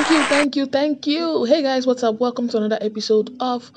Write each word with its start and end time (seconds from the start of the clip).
Thank 0.00 0.12
you, 0.12 0.24
thank 0.24 0.56
you, 0.56 0.66
thank 0.66 1.06
you. 1.06 1.44
Hey 1.44 1.60
guys, 1.60 1.86
what's 1.86 2.02
up? 2.02 2.18
Welcome 2.18 2.48
to 2.48 2.56
another 2.56 2.78
episode 2.80 3.36
of 3.38 3.70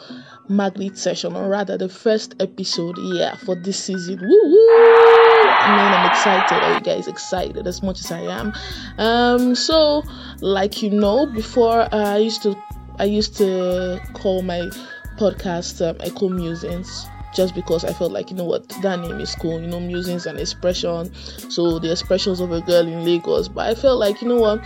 Magnet 0.47 0.97
Session, 0.97 1.35
or 1.35 1.49
rather, 1.49 1.77
the 1.77 1.89
first 1.89 2.35
episode, 2.39 2.97
yeah, 2.97 3.35
for 3.35 3.55
this 3.55 3.83
season. 3.83 4.21
Woo 4.21 4.29
woo! 4.29 4.67
I 4.69 5.75
mean, 5.75 5.93
I'm 5.93 6.09
excited. 6.09 6.63
Are 6.63 6.73
you 6.75 6.79
guys 6.79 7.09
excited 7.09 7.67
as 7.67 7.83
much 7.83 7.99
as 7.99 8.09
I 8.09 8.21
am? 8.21 8.53
Um, 8.97 9.53
so, 9.53 10.03
like 10.39 10.81
you 10.81 10.91
know, 10.91 11.25
before 11.25 11.81
uh, 11.81 12.13
I 12.13 12.19
used 12.19 12.41
to, 12.43 12.55
I 12.99 13.03
used 13.03 13.35
to 13.39 14.01
call 14.13 14.43
my 14.43 14.69
podcast 15.17 15.85
um, 15.85 15.97
Echo 15.99 16.29
Musings 16.29 17.05
just 17.35 17.53
because 17.53 17.83
I 17.83 17.91
felt 17.91 18.13
like 18.13 18.29
you 18.29 18.37
know 18.37 18.45
what 18.45 18.69
that 18.81 18.99
name 19.01 19.19
is 19.19 19.35
cool, 19.35 19.59
you 19.59 19.67
know, 19.67 19.81
musings 19.81 20.25
and 20.25 20.39
expression. 20.39 21.13
So 21.49 21.79
the 21.79 21.91
expressions 21.91 22.39
of 22.39 22.53
a 22.53 22.61
girl 22.61 22.87
in 22.87 23.03
Lagos. 23.03 23.49
But 23.49 23.69
I 23.69 23.75
felt 23.75 23.99
like 23.99 24.21
you 24.21 24.29
know 24.29 24.39
what 24.39 24.63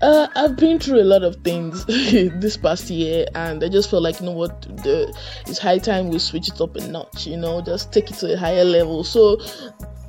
uh, 0.00 0.28
I've 0.34 0.56
been 0.56 0.78
through 0.78 1.00
a 1.00 1.04
lot 1.04 1.22
of 1.22 1.36
things 1.42 1.84
this 1.86 2.56
past 2.56 2.90
year, 2.90 3.26
and 3.34 3.62
I 3.62 3.68
just 3.68 3.90
felt 3.90 4.02
like 4.02 4.20
you 4.20 4.26
know 4.26 4.32
what, 4.32 4.62
the, 4.82 5.12
it's 5.46 5.58
high 5.58 5.78
time 5.78 6.08
we 6.10 6.18
switch 6.18 6.48
it 6.48 6.60
up 6.60 6.76
a 6.76 6.86
notch. 6.86 7.26
You 7.26 7.36
know, 7.36 7.60
just 7.60 7.92
take 7.92 8.10
it 8.10 8.16
to 8.18 8.34
a 8.34 8.36
higher 8.36 8.64
level. 8.64 9.02
So, 9.04 9.40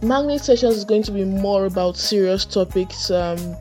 magnet 0.01 0.41
sessions 0.41 0.75
is 0.75 0.85
going 0.85 1.03
to 1.03 1.11
be 1.11 1.25
more 1.25 1.65
about 1.65 1.97
serious 1.97 2.45
topics. 2.45 3.09
Um, 3.09 3.55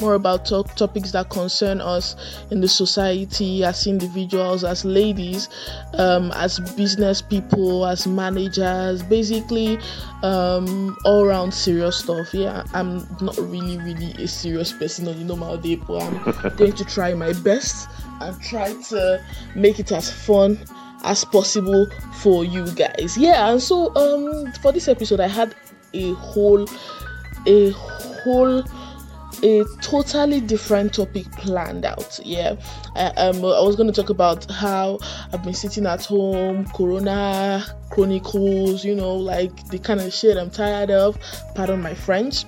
more 0.00 0.14
about 0.14 0.46
talk, 0.46 0.74
topics 0.74 1.12
that 1.12 1.30
concern 1.30 1.80
us 1.80 2.16
in 2.50 2.60
the 2.60 2.68
society 2.68 3.64
as 3.64 3.86
individuals, 3.86 4.64
as 4.64 4.84
ladies, 4.84 5.48
um, 5.94 6.30
as 6.32 6.60
business 6.76 7.20
people, 7.22 7.86
as 7.86 8.06
managers, 8.06 9.02
basically 9.02 9.78
um, 10.22 10.96
all 11.04 11.24
around 11.24 11.52
serious 11.52 11.98
stuff. 11.98 12.32
Yeah, 12.32 12.64
I'm 12.74 12.98
not 13.20 13.36
really, 13.38 13.78
really 13.78 14.12
a 14.22 14.28
serious 14.28 14.72
person 14.72 15.08
on 15.08 15.18
the 15.18 15.24
normal 15.24 15.56
day, 15.56 15.76
but 15.76 16.02
I'm 16.02 16.52
going 16.56 16.72
to 16.72 16.84
try 16.84 17.14
my 17.14 17.32
best 17.32 17.88
and 18.20 18.40
try 18.42 18.72
to 18.72 19.24
make 19.54 19.78
it 19.78 19.92
as 19.92 20.10
fun 20.10 20.58
as 21.04 21.24
possible 21.24 21.86
for 22.14 22.44
you 22.44 22.70
guys. 22.72 23.16
Yeah, 23.16 23.50
and 23.50 23.62
so 23.62 23.94
um 23.94 24.52
for 24.60 24.72
this 24.72 24.88
episode 24.88 25.20
I 25.20 25.28
had 25.28 25.54
a 25.94 26.12
whole 26.14 26.66
a 27.46 27.70
whole 27.70 28.62
a 29.42 29.64
totally 29.80 30.40
different 30.40 30.94
topic 30.94 31.30
planned 31.32 31.84
out. 31.84 32.18
Yeah, 32.24 32.56
I, 32.94 33.06
um, 33.16 33.36
I 33.36 33.60
was 33.60 33.76
going 33.76 33.90
to 33.90 33.92
talk 33.92 34.10
about 34.10 34.50
how 34.50 34.98
I've 35.32 35.42
been 35.42 35.54
sitting 35.54 35.86
at 35.86 36.04
home, 36.04 36.66
Corona 36.66 37.64
Chronicles, 37.90 38.84
you 38.84 38.94
know, 38.94 39.14
like 39.14 39.68
the 39.68 39.78
kind 39.78 40.00
of 40.00 40.12
shit 40.12 40.36
I'm 40.36 40.50
tired 40.50 40.90
of. 40.90 41.18
Pardon 41.54 41.80
my 41.82 41.94
French. 41.94 42.44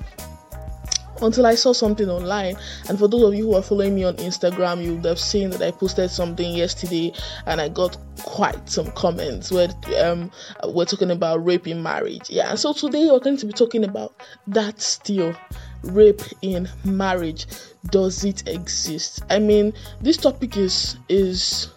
Until 1.22 1.44
I 1.44 1.54
saw 1.54 1.74
something 1.74 2.08
online, 2.08 2.56
and 2.88 2.98
for 2.98 3.06
those 3.06 3.22
of 3.24 3.34
you 3.34 3.44
who 3.44 3.54
are 3.54 3.62
following 3.62 3.94
me 3.94 4.04
on 4.04 4.16
Instagram, 4.16 4.82
you 4.82 4.94
would 4.94 5.04
have 5.04 5.18
seen 5.18 5.50
that 5.50 5.60
I 5.60 5.70
posted 5.70 6.10
something 6.10 6.54
yesterday, 6.54 7.12
and 7.44 7.60
I 7.60 7.68
got 7.68 7.98
quite 8.22 8.70
some 8.70 8.90
comments 8.92 9.52
where 9.52 9.68
um 9.98 10.30
we're 10.68 10.86
talking 10.86 11.10
about 11.10 11.44
rape 11.44 11.66
in 11.66 11.82
marriage. 11.82 12.30
Yeah, 12.30 12.54
so 12.54 12.72
today 12.72 13.06
we're 13.10 13.20
going 13.20 13.36
to 13.36 13.44
be 13.44 13.52
talking 13.52 13.84
about 13.84 14.14
that 14.46 14.80
still 14.80 15.36
rape 15.82 16.22
in 16.42 16.68
marriage 16.84 17.46
does 17.90 18.24
it 18.24 18.46
exist? 18.48 19.22
I 19.30 19.38
mean 19.38 19.72
this 20.00 20.16
topic 20.16 20.56
is 20.56 20.96
is 21.08 21.68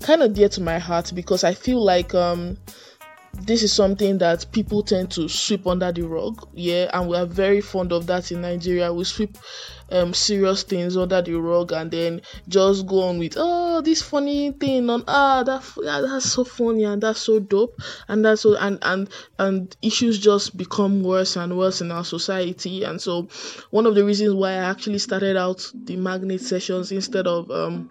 kind 0.00 0.22
of 0.22 0.34
dear 0.34 0.48
to 0.48 0.60
my 0.60 0.78
heart 0.78 1.10
because 1.14 1.42
i 1.42 1.52
feel 1.52 1.82
like 1.82 2.14
um 2.14 2.56
this 3.46 3.62
is 3.62 3.72
something 3.72 4.18
that 4.18 4.44
people 4.52 4.82
tend 4.82 5.10
to 5.12 5.28
sweep 5.28 5.66
under 5.66 5.92
the 5.92 6.02
rug 6.02 6.48
yeah 6.52 6.90
and 6.92 7.08
we 7.08 7.16
are 7.16 7.26
very 7.26 7.60
fond 7.60 7.92
of 7.92 8.06
that 8.06 8.30
in 8.32 8.40
nigeria. 8.40 8.92
We 8.92 9.04
sweep 9.04 9.38
um 9.90 10.14
serious 10.14 10.64
things 10.64 10.96
under 10.96 11.22
the 11.22 11.34
rug 11.34 11.70
and 11.72 11.90
then 11.90 12.22
just 12.48 12.86
go 12.86 13.02
on 13.04 13.18
with 13.18 13.34
oh 13.36 13.80
this 13.82 14.02
funny 14.02 14.50
thing 14.50 14.90
on 14.90 15.04
ah 15.06 15.44
that 15.44 15.62
yeah, 15.80 16.00
that's 16.00 16.32
so 16.32 16.42
funny 16.44 16.84
and 16.84 17.02
that's 17.02 17.20
so 17.20 17.38
dope 17.38 17.80
and 18.08 18.24
that's 18.24 18.42
so 18.42 18.56
and 18.56 18.78
and 18.82 19.08
and 19.38 19.76
issues 19.82 20.18
just 20.18 20.56
become 20.56 21.02
worse 21.04 21.36
and 21.36 21.56
worse 21.56 21.80
in 21.80 21.92
our 21.92 22.04
society. 22.04 22.84
And 22.84 23.00
so 23.00 23.28
one 23.70 23.86
of 23.86 23.94
the 23.94 24.04
reasons 24.04 24.34
why 24.34 24.50
I 24.52 24.70
actually 24.70 24.98
started 24.98 25.36
out 25.36 25.70
the 25.74 25.96
magnet 25.96 26.40
sessions 26.40 26.90
instead 26.90 27.26
of 27.26 27.50
um 27.50 27.90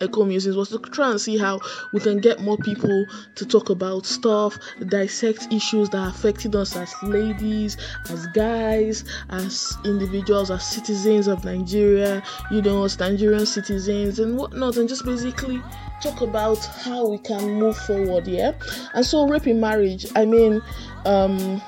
Echo 0.00 0.24
Musings 0.24 0.56
was 0.56 0.68
to 0.70 0.78
try 0.78 1.10
and 1.10 1.20
see 1.20 1.36
how 1.36 1.60
we 1.92 2.00
can 2.00 2.18
get 2.18 2.40
more 2.40 2.56
people 2.58 3.06
to 3.34 3.46
talk 3.46 3.70
about 3.70 4.06
stuff, 4.06 4.58
dissect 4.86 5.52
issues 5.52 5.88
that 5.90 6.08
affected 6.08 6.54
us 6.54 6.76
as 6.76 6.94
ladies, 7.02 7.76
as 8.10 8.26
guys, 8.28 9.04
as 9.30 9.76
individuals, 9.84 10.50
as 10.50 10.64
citizens 10.64 11.26
of 11.26 11.44
Nigeria, 11.44 12.22
you 12.50 12.62
know, 12.62 12.84
as 12.84 12.98
Nigerian 12.98 13.46
citizens 13.46 14.18
and 14.18 14.36
whatnot, 14.36 14.76
and 14.76 14.88
just 14.88 15.04
basically 15.04 15.62
talk 16.02 16.20
about 16.20 16.58
how 16.64 17.08
we 17.08 17.18
can 17.18 17.54
move 17.54 17.76
forward, 17.76 18.26
yeah. 18.26 18.52
And 18.94 19.04
so, 19.04 19.26
rape 19.26 19.46
in 19.46 19.60
marriage, 19.60 20.06
I 20.14 20.24
mean, 20.24 20.62
um, 21.04 21.60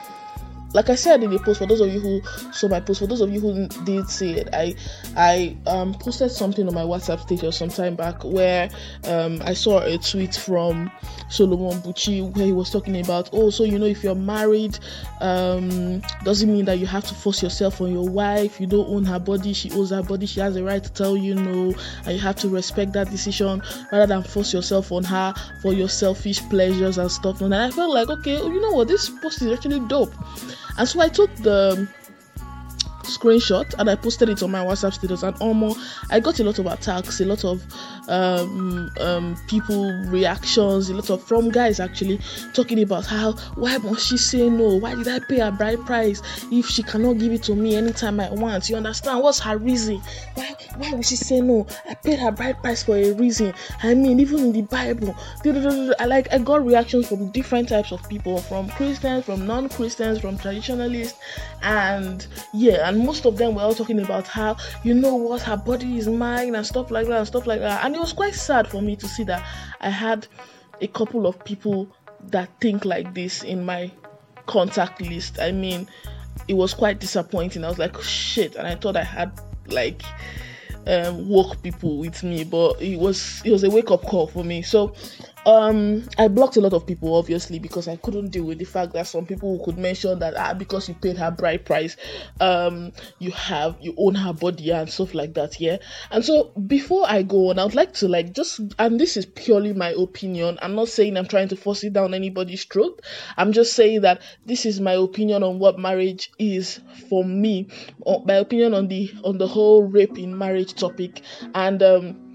like 0.73 0.89
I 0.89 0.95
said 0.95 1.23
in 1.23 1.31
the 1.31 1.39
post, 1.39 1.59
for 1.59 1.67
those 1.67 1.81
of 1.81 1.93
you 1.93 2.01
who 2.01 2.23
saw 2.53 2.69
my 2.69 2.81
post, 2.81 3.01
for 3.01 3.07
those 3.07 3.21
of 3.21 3.33
you 3.33 3.41
who 3.41 3.69
did 3.85 4.09
see 4.09 4.33
it, 4.33 4.49
I 4.53 4.75
I 5.17 5.57
um, 5.67 5.95
posted 5.95 6.31
something 6.31 6.67
on 6.69 6.75
my 6.75 6.83
WhatsApp 6.83 7.21
status 7.21 7.57
some 7.57 7.71
time 7.71 7.97
back 7.97 8.25
where 8.25 8.71
um, 9.05 9.43
I 9.45 9.55
saw 9.55 9.81
a 9.81 9.99
tweet 9.99 10.35
from 10.35 10.91
Solomon 11.29 11.81
Buchi 11.83 12.35
where 12.37 12.47
he 12.47 12.53
was 12.53 12.71
talking 12.71 13.01
about, 13.01 13.31
oh, 13.33 13.51
so 13.51 13.65
you 13.65 13.79
know, 13.79 13.87
if 13.87 14.05
you're 14.05 14.15
married, 14.15 14.79
um, 15.21 16.01
doesn't 16.25 16.53
mean 16.53 16.65
that 16.67 16.79
you 16.79 16.87
have 16.87 17.05
to 17.07 17.15
force 17.15 17.43
yourself 17.43 17.81
on 17.81 17.93
your 17.93 18.09
wife. 18.09 18.61
You 18.61 18.67
don't 18.67 18.89
own 18.89 19.05
her 19.05 19.19
body; 19.19 19.53
she 19.53 19.71
owns 19.73 19.91
her 19.91 20.03
body. 20.03 20.27
She 20.27 20.41
has 20.41 20.55
the 20.55 20.63
right 20.63 20.83
to 20.83 20.93
tell 20.93 21.17
you 21.17 21.35
no, 21.35 21.75
and 22.05 22.15
you 22.15 22.21
have 22.21 22.37
to 22.37 22.49
respect 22.49 22.93
that 22.93 23.11
decision 23.11 23.63
rather 23.91 24.07
than 24.07 24.23
force 24.23 24.53
yourself 24.53 24.93
on 24.93 25.05
her 25.05 25.35
for 25.63 25.73
your 25.73 25.89
selfish 25.89 26.41
pleasures 26.49 26.99
and 26.99 27.11
stuff. 27.11 27.41
And 27.41 27.55
I 27.55 27.71
felt 27.71 27.93
like, 27.93 28.09
okay, 28.09 28.37
you 28.37 28.61
know 28.61 28.73
what, 28.73 28.89
this 28.89 29.09
post 29.09 29.43
is 29.43 29.53
actually 29.53 29.81
dope. 29.81 30.15
And 30.81 30.89
so 30.89 30.99
I 31.03 31.11
took 31.11 31.35
the 31.37 31.87
screenshot 33.11 33.75
and 33.79 33.91
I 33.91 33.97
posted 33.97 34.29
it 34.29 34.43
on 34.43 34.51
my 34.51 34.65
WhatsApp 34.65 34.95
status 34.95 35.23
and 35.23 35.37
almost 35.41 35.79
I 36.11 36.21
got 36.21 36.41
a 36.41 36.45
lot 36.45 36.59
of 36.59 36.67
attacks, 36.67 37.21
a 37.21 37.25
lot 37.25 37.45
of 37.45 37.63
um, 38.09 38.91
um, 39.01 39.37
people 39.47 39.93
reactions, 40.07 40.89
a 40.89 40.95
lot 40.95 41.11
of 41.11 41.23
from 41.23 41.51
guys 41.51 41.81
actually 41.81 42.21
talking 42.55 42.83
about 42.83 43.07
how 43.07 43.33
why 43.55 43.79
must 43.79 44.07
she 44.07 44.17
say 44.17 44.49
no? 44.49 44.77
Why 44.77 44.95
did 44.95 45.09
I 45.09 45.19
pay 45.21 45.41
a 45.41 45.51
bride 45.51 45.85
price 45.87 46.23
if 46.51 46.67
she 46.67 46.83
cannot 46.83 47.19
give 47.19 47.33
it 47.33 47.43
to 47.45 47.55
me 47.55 47.77
anytime 47.77 48.21
I 48.21 48.31
want? 48.31 48.69
You 48.69 48.77
understand? 48.77 49.23
What's 49.23 49.41
her 49.41 49.57
reason? 49.59 50.01
Why 50.35 50.55
why 50.77 50.93
would 50.93 51.05
she 51.05 51.17
say 51.17 51.41
no? 51.41 51.67
I 51.89 51.95
paid 51.95 52.19
her 52.19 52.33
bride 52.33 52.61
price 52.63 52.83
for 52.83 52.97
a 52.97 53.13
reason. 53.13 53.53
I 53.83 53.95
mean, 53.95 54.21
even 54.21 54.39
in 54.41 54.53
the 54.53 54.63
Bible, 54.63 55.17
I 55.99 56.07
like 56.07 56.33
I 56.33 56.39
got 56.39 56.65
reactions 56.65 57.09
from 57.09 57.31
different 57.31 57.69
types 57.69 57.93
of 57.93 58.07
people, 58.09 58.39
from 58.39 58.69
Christians, 58.71 59.25
from 59.25 59.47
non-Christians, 59.47 60.21
from 60.21 60.39
traditionalists, 60.39 61.19
and 61.63 62.27
yeah, 62.53 62.89
and 62.89 63.00
most 63.05 63.27
of 63.27 63.37
them 63.37 63.55
were 63.55 63.63
all 63.63 63.75
talking 63.75 64.01
about 64.01 64.27
how 64.27 64.57
you 64.85 64.95
know 64.95 65.15
what 65.15 65.43
her 65.43 65.57
body 65.57 65.99
is 65.99 66.09
mine 66.09 66.55
and 66.55 66.67
stuff 66.67 66.91
like 66.91 67.07
that 67.07 67.19
and 67.19 67.27
stuff 67.27 67.47
like 67.47 67.61
that. 67.61 67.85
And 67.85 67.95
it 67.95 68.01
was 68.01 68.13
quite 68.13 68.35
sad 68.35 68.69
for 68.69 68.81
me 68.81 68.97
to 68.97 69.07
see 69.07 69.25
that 69.25 69.47
I 69.81 69.91
had 69.91 70.27
a 70.81 70.87
couple 70.87 71.27
of 71.27 71.43
people 71.45 71.89
that 72.29 72.49
think 72.61 72.85
like 72.85 73.15
this 73.15 73.43
in 73.43 73.65
my 73.65 73.91
contact 74.47 75.01
list. 75.01 75.39
I 75.41 75.53
mean, 75.53 75.89
it 76.49 76.55
was 76.55 76.75
quite 76.75 77.01
disappointing. 77.01 77.65
I 77.65 77.69
was 77.69 77.79
like, 77.79 78.01
shit, 78.03 78.57
and 78.57 78.67
I 78.67 78.75
thought 78.75 78.97
I 78.97 79.05
had 79.05 79.33
like 79.67 80.03
um 80.87 81.29
woke 81.29 81.63
people 81.63 81.99
with 81.99 82.23
me, 82.23 82.45
but 82.45 82.81
it 82.81 82.99
was 82.99 83.43
it 83.45 83.51
was 83.51 83.65
a 83.65 83.71
wake 83.71 83.91
up 83.91 84.03
call 84.03 84.27
for 84.27 84.45
me. 84.45 84.63
So 84.63 84.95
um 85.47 86.07
i 86.19 86.29
blocked 86.29 86.57
a 86.57 86.61
lot 86.61 86.75
of 86.75 86.87
people 86.87 87.15
obviously 87.15 87.59
because 87.59 87.89
i 87.89 87.97
couldn't 87.97 88.29
deal 88.29 88.45
with 88.45 88.59
the 88.59 88.65
fact 88.65 88.93
that 88.93 89.07
some 89.07 89.25
people 89.25 89.63
could 89.65 89.79
mention 89.79 90.19
that 90.19 90.35
ah 90.37 90.53
because 90.53 90.87
you 90.87 90.95
paid 90.95 91.17
her 91.17 91.31
bride 91.31 91.65
price 91.65 91.97
um 92.41 92.93
you 93.21 93.31
have 93.31 93.75
you 93.81 93.95
own 93.97 94.15
her 94.15 94.35
body 94.35 94.71
and 94.71 94.91
stuff 94.91 95.15
like 95.15 95.33
that 95.35 95.59
yeah? 95.59 95.79
And 96.11 96.23
so 96.23 96.53
before 96.67 97.05
i 97.09 97.23
go 97.23 97.49
on 97.51 97.59
i 97.59 97.65
would 97.65 97.75
like 97.75 97.95
to 97.95 98.09
like 98.09 98.35
just 98.35 98.61
and 98.79 99.01
this 99.01 99.17
is 99.17 99.25
purely 99.25 99.73
my 99.73 99.91
opinion 99.91 100.59
i'm 100.61 100.75
not 100.75 100.89
saying 100.89 101.17
i'm 101.17 101.27
trying 101.27 101.49
to 101.49 101.57
force 101.57 101.85
it 101.85 101.95
down 101.95 102.13
anybody's 102.13 102.65
throat 102.65 103.01
i'm 103.39 103.53
just 103.53 103.73
saying 103.73 104.03
that 104.03 104.21
this 104.45 104.67
is 104.67 104.79
my 104.79 104.93
opinion 104.93 105.43
on 105.43 105.59
what 105.59 105.79
marriage 105.79 106.31
is 106.39 106.81
for 107.09 107.25
me 107.25 107.67
or 108.01 108.23
my 108.27 108.35
opinion 108.35 108.75
on 108.75 108.89
the 108.89 109.11
on 109.25 109.39
the 109.39 109.49
whole 109.49 109.83
rape 109.83 110.19
in 110.19 110.37
marriage 110.37 110.75
topic 110.75 111.23
and 111.55 111.83
um 111.83 112.30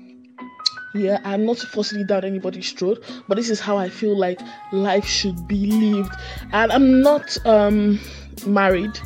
yeah, 0.95 1.19
I'm 1.23 1.45
not 1.45 1.57
forcing 1.57 2.05
down 2.05 2.23
anybody's 2.23 2.71
throat, 2.71 3.03
but 3.27 3.35
this 3.35 3.49
is 3.49 3.59
how 3.59 3.77
I 3.77 3.89
feel 3.89 4.17
like 4.17 4.39
life 4.71 5.05
should 5.05 5.47
be 5.47 5.67
lived. 5.67 6.13
And 6.51 6.71
I'm 6.71 7.01
not 7.01 7.37
um 7.45 7.99
married. 8.45 8.97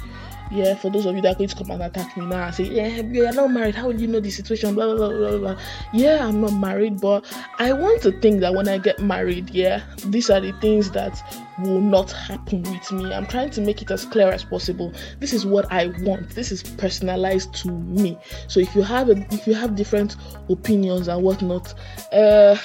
Yeah, 0.52 0.76
for 0.76 0.90
those 0.90 1.06
of 1.06 1.16
you 1.16 1.22
that 1.22 1.36
are 1.36 1.38
going 1.38 1.50
to 1.50 1.56
come 1.56 1.70
and 1.72 1.84
attack 1.84 2.18
me 2.18 2.26
now 2.26 2.46
and 2.48 2.56
say, 2.56 2.64
Yeah, 2.64 2.88
you're 2.88 3.32
not 3.34 3.52
married, 3.52 3.76
how 3.76 3.88
will 3.88 4.00
you 4.00 4.08
know 4.08 4.20
the 4.20 4.32
situation? 4.32 4.74
Blah, 4.74 4.96
blah, 4.96 5.10
blah, 5.10 5.18
blah, 5.18 5.38
blah. 5.38 5.62
Yeah, 5.94 6.28
I'm 6.28 6.42
not 6.42 6.54
married, 6.54 7.00
but 7.00 7.26
I 7.60 7.74
want 7.74 8.02
to 8.04 8.12
think 8.20 8.40
that 8.42 8.54
when 8.54 8.68
I 8.68 8.80
get 8.80 9.00
married, 9.00 9.52
yeah, 9.52 9.84
these 10.08 10.30
are 10.30 10.40
the 10.40 10.52
things 10.54 10.90
that 10.92 11.22
will 11.60 11.82
not 11.82 12.12
happen 12.12 12.64
with 12.64 12.92
me. 12.92 13.14
I'm 13.14 13.28
trying 13.28 13.52
to 13.52 13.62
make 13.62 13.82
it 13.82 13.92
as 13.92 14.06
clear 14.06 14.30
as 14.30 14.44
possible. 14.44 14.92
This 15.20 15.34
is 15.34 15.46
what 15.46 15.72
I 15.72 15.88
want. 16.00 16.32
This 16.32 16.52
is 16.52 16.64
personalized 16.64 17.54
to 17.56 17.72
me. 17.72 18.18
So 18.48 18.60
if 18.60 18.74
you 18.76 18.82
have 18.82 19.10
a, 19.10 19.18
if 19.32 19.46
you 19.46 19.54
have 19.54 19.76
different 19.76 20.16
opinions 20.50 21.08
and 21.08 21.22
whatnot, 21.22 21.74
uh, 22.12 22.58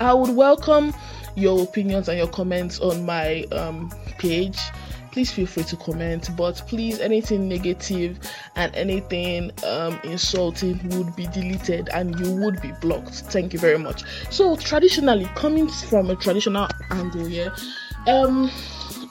I 0.00 0.14
would 0.14 0.36
welcome 0.36 0.94
your 1.34 1.62
opinions 1.62 2.08
and 2.08 2.18
your 2.18 2.28
comments 2.28 2.78
on 2.80 3.04
my 3.06 3.44
um, 3.52 3.90
page 4.18 4.58
please 5.12 5.30
feel 5.30 5.46
free 5.46 5.62
to 5.64 5.76
comment 5.76 6.30
but 6.36 6.62
please 6.66 6.98
anything 7.00 7.48
negative 7.48 8.18
and 8.56 8.74
anything 8.74 9.52
um, 9.64 10.00
insulting 10.04 10.80
would 10.90 11.14
be 11.14 11.26
deleted 11.28 11.88
and 11.90 12.18
you 12.18 12.34
would 12.36 12.60
be 12.60 12.72
blocked. 12.80 13.14
Thank 13.30 13.52
you 13.52 13.58
very 13.58 13.78
much. 13.78 14.02
So 14.30 14.56
traditionally 14.56 15.26
coming 15.36 15.68
from 15.68 16.10
a 16.10 16.16
traditional 16.16 16.68
angle 16.90 17.28
yeah, 17.28 17.54
um 18.06 18.50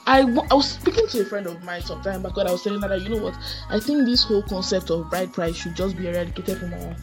I, 0.06 0.22
I 0.22 0.54
was 0.54 0.68
speaking 0.68 1.06
to 1.08 1.20
a 1.20 1.24
friend 1.24 1.46
of 1.46 1.62
mine 1.62 1.82
some 1.82 2.02
time 2.02 2.22
back 2.22 2.36
when 2.36 2.48
I 2.48 2.50
was 2.50 2.62
telling 2.62 2.82
her 2.82 2.88
that 2.88 3.02
you 3.02 3.10
know 3.10 3.22
what 3.22 3.34
I 3.68 3.78
think 3.78 4.04
this 4.04 4.24
whole 4.24 4.42
concept 4.42 4.90
of 4.90 5.08
bride 5.10 5.32
price 5.32 5.54
should 5.54 5.76
just 5.76 5.96
be 5.96 6.08
eradicated 6.08 6.58
from 6.58 6.74
our 6.74 6.96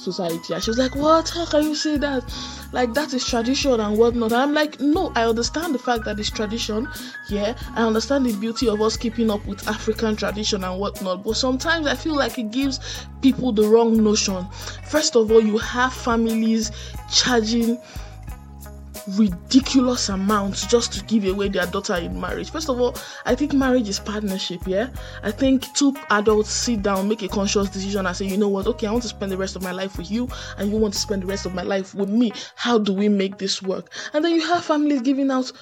society. 0.00 0.54
And 0.54 0.62
she 0.62 0.70
was 0.70 0.78
like, 0.78 0.94
What? 0.94 1.28
How 1.28 1.46
can 1.46 1.64
you 1.64 1.74
say 1.74 1.96
that? 1.98 2.24
Like, 2.72 2.94
that 2.94 3.12
is 3.12 3.26
tradition 3.26 3.80
and 3.80 3.98
whatnot. 3.98 4.32
And 4.32 4.42
I'm 4.42 4.54
like, 4.54 4.80
No, 4.80 5.12
I 5.14 5.24
understand 5.24 5.74
the 5.74 5.78
fact 5.78 6.04
that 6.04 6.18
it's 6.18 6.30
tradition. 6.30 6.88
Yeah, 7.28 7.56
I 7.74 7.82
understand 7.82 8.26
the 8.26 8.36
beauty 8.36 8.68
of 8.68 8.80
us 8.80 8.96
keeping 8.96 9.30
up 9.30 9.44
with 9.46 9.66
African 9.68 10.16
tradition 10.16 10.64
and 10.64 10.80
whatnot. 10.80 11.24
But 11.24 11.36
sometimes 11.36 11.86
I 11.86 11.94
feel 11.94 12.16
like 12.16 12.38
it 12.38 12.50
gives 12.50 13.06
people 13.22 13.52
the 13.52 13.68
wrong 13.68 14.02
notion. 14.02 14.46
First 14.86 15.16
of 15.16 15.30
all, 15.30 15.40
you 15.40 15.58
have 15.58 15.92
families 15.92 16.72
charging 17.10 17.78
ridiculous 19.08 20.08
amounts 20.08 20.66
just 20.66 20.92
to 20.92 21.04
give 21.04 21.24
away 21.24 21.48
their 21.48 21.66
daughter 21.66 21.94
in 21.94 22.20
marriage. 22.20 22.50
First 22.50 22.68
of 22.68 22.80
all, 22.80 22.96
I 23.24 23.34
think 23.34 23.52
marriage 23.52 23.88
is 23.88 23.98
partnership, 23.98 24.62
yeah? 24.66 24.90
I 25.22 25.30
think 25.30 25.72
two 25.74 25.94
adults 26.10 26.50
sit 26.50 26.82
down, 26.82 27.08
make 27.08 27.22
a 27.22 27.28
conscious 27.28 27.70
decision 27.70 28.06
and 28.06 28.16
say, 28.16 28.26
you 28.26 28.36
know 28.36 28.48
what, 28.48 28.66
okay, 28.66 28.86
I 28.86 28.90
want 28.92 29.02
to 29.02 29.08
spend 29.08 29.32
the 29.32 29.36
rest 29.36 29.56
of 29.56 29.62
my 29.62 29.72
life 29.72 29.96
with 29.98 30.10
you 30.10 30.28
and 30.58 30.70
you 30.70 30.76
want 30.76 30.94
to 30.94 31.00
spend 31.00 31.22
the 31.22 31.26
rest 31.26 31.46
of 31.46 31.54
my 31.54 31.62
life 31.62 31.94
with 31.94 32.10
me. 32.10 32.32
How 32.54 32.78
do 32.78 32.92
we 32.92 33.08
make 33.08 33.38
this 33.38 33.62
work? 33.62 33.92
And 34.12 34.24
then 34.24 34.34
you 34.34 34.42
have 34.42 34.64
families 34.64 35.02
giving 35.02 35.30
out 35.30 35.52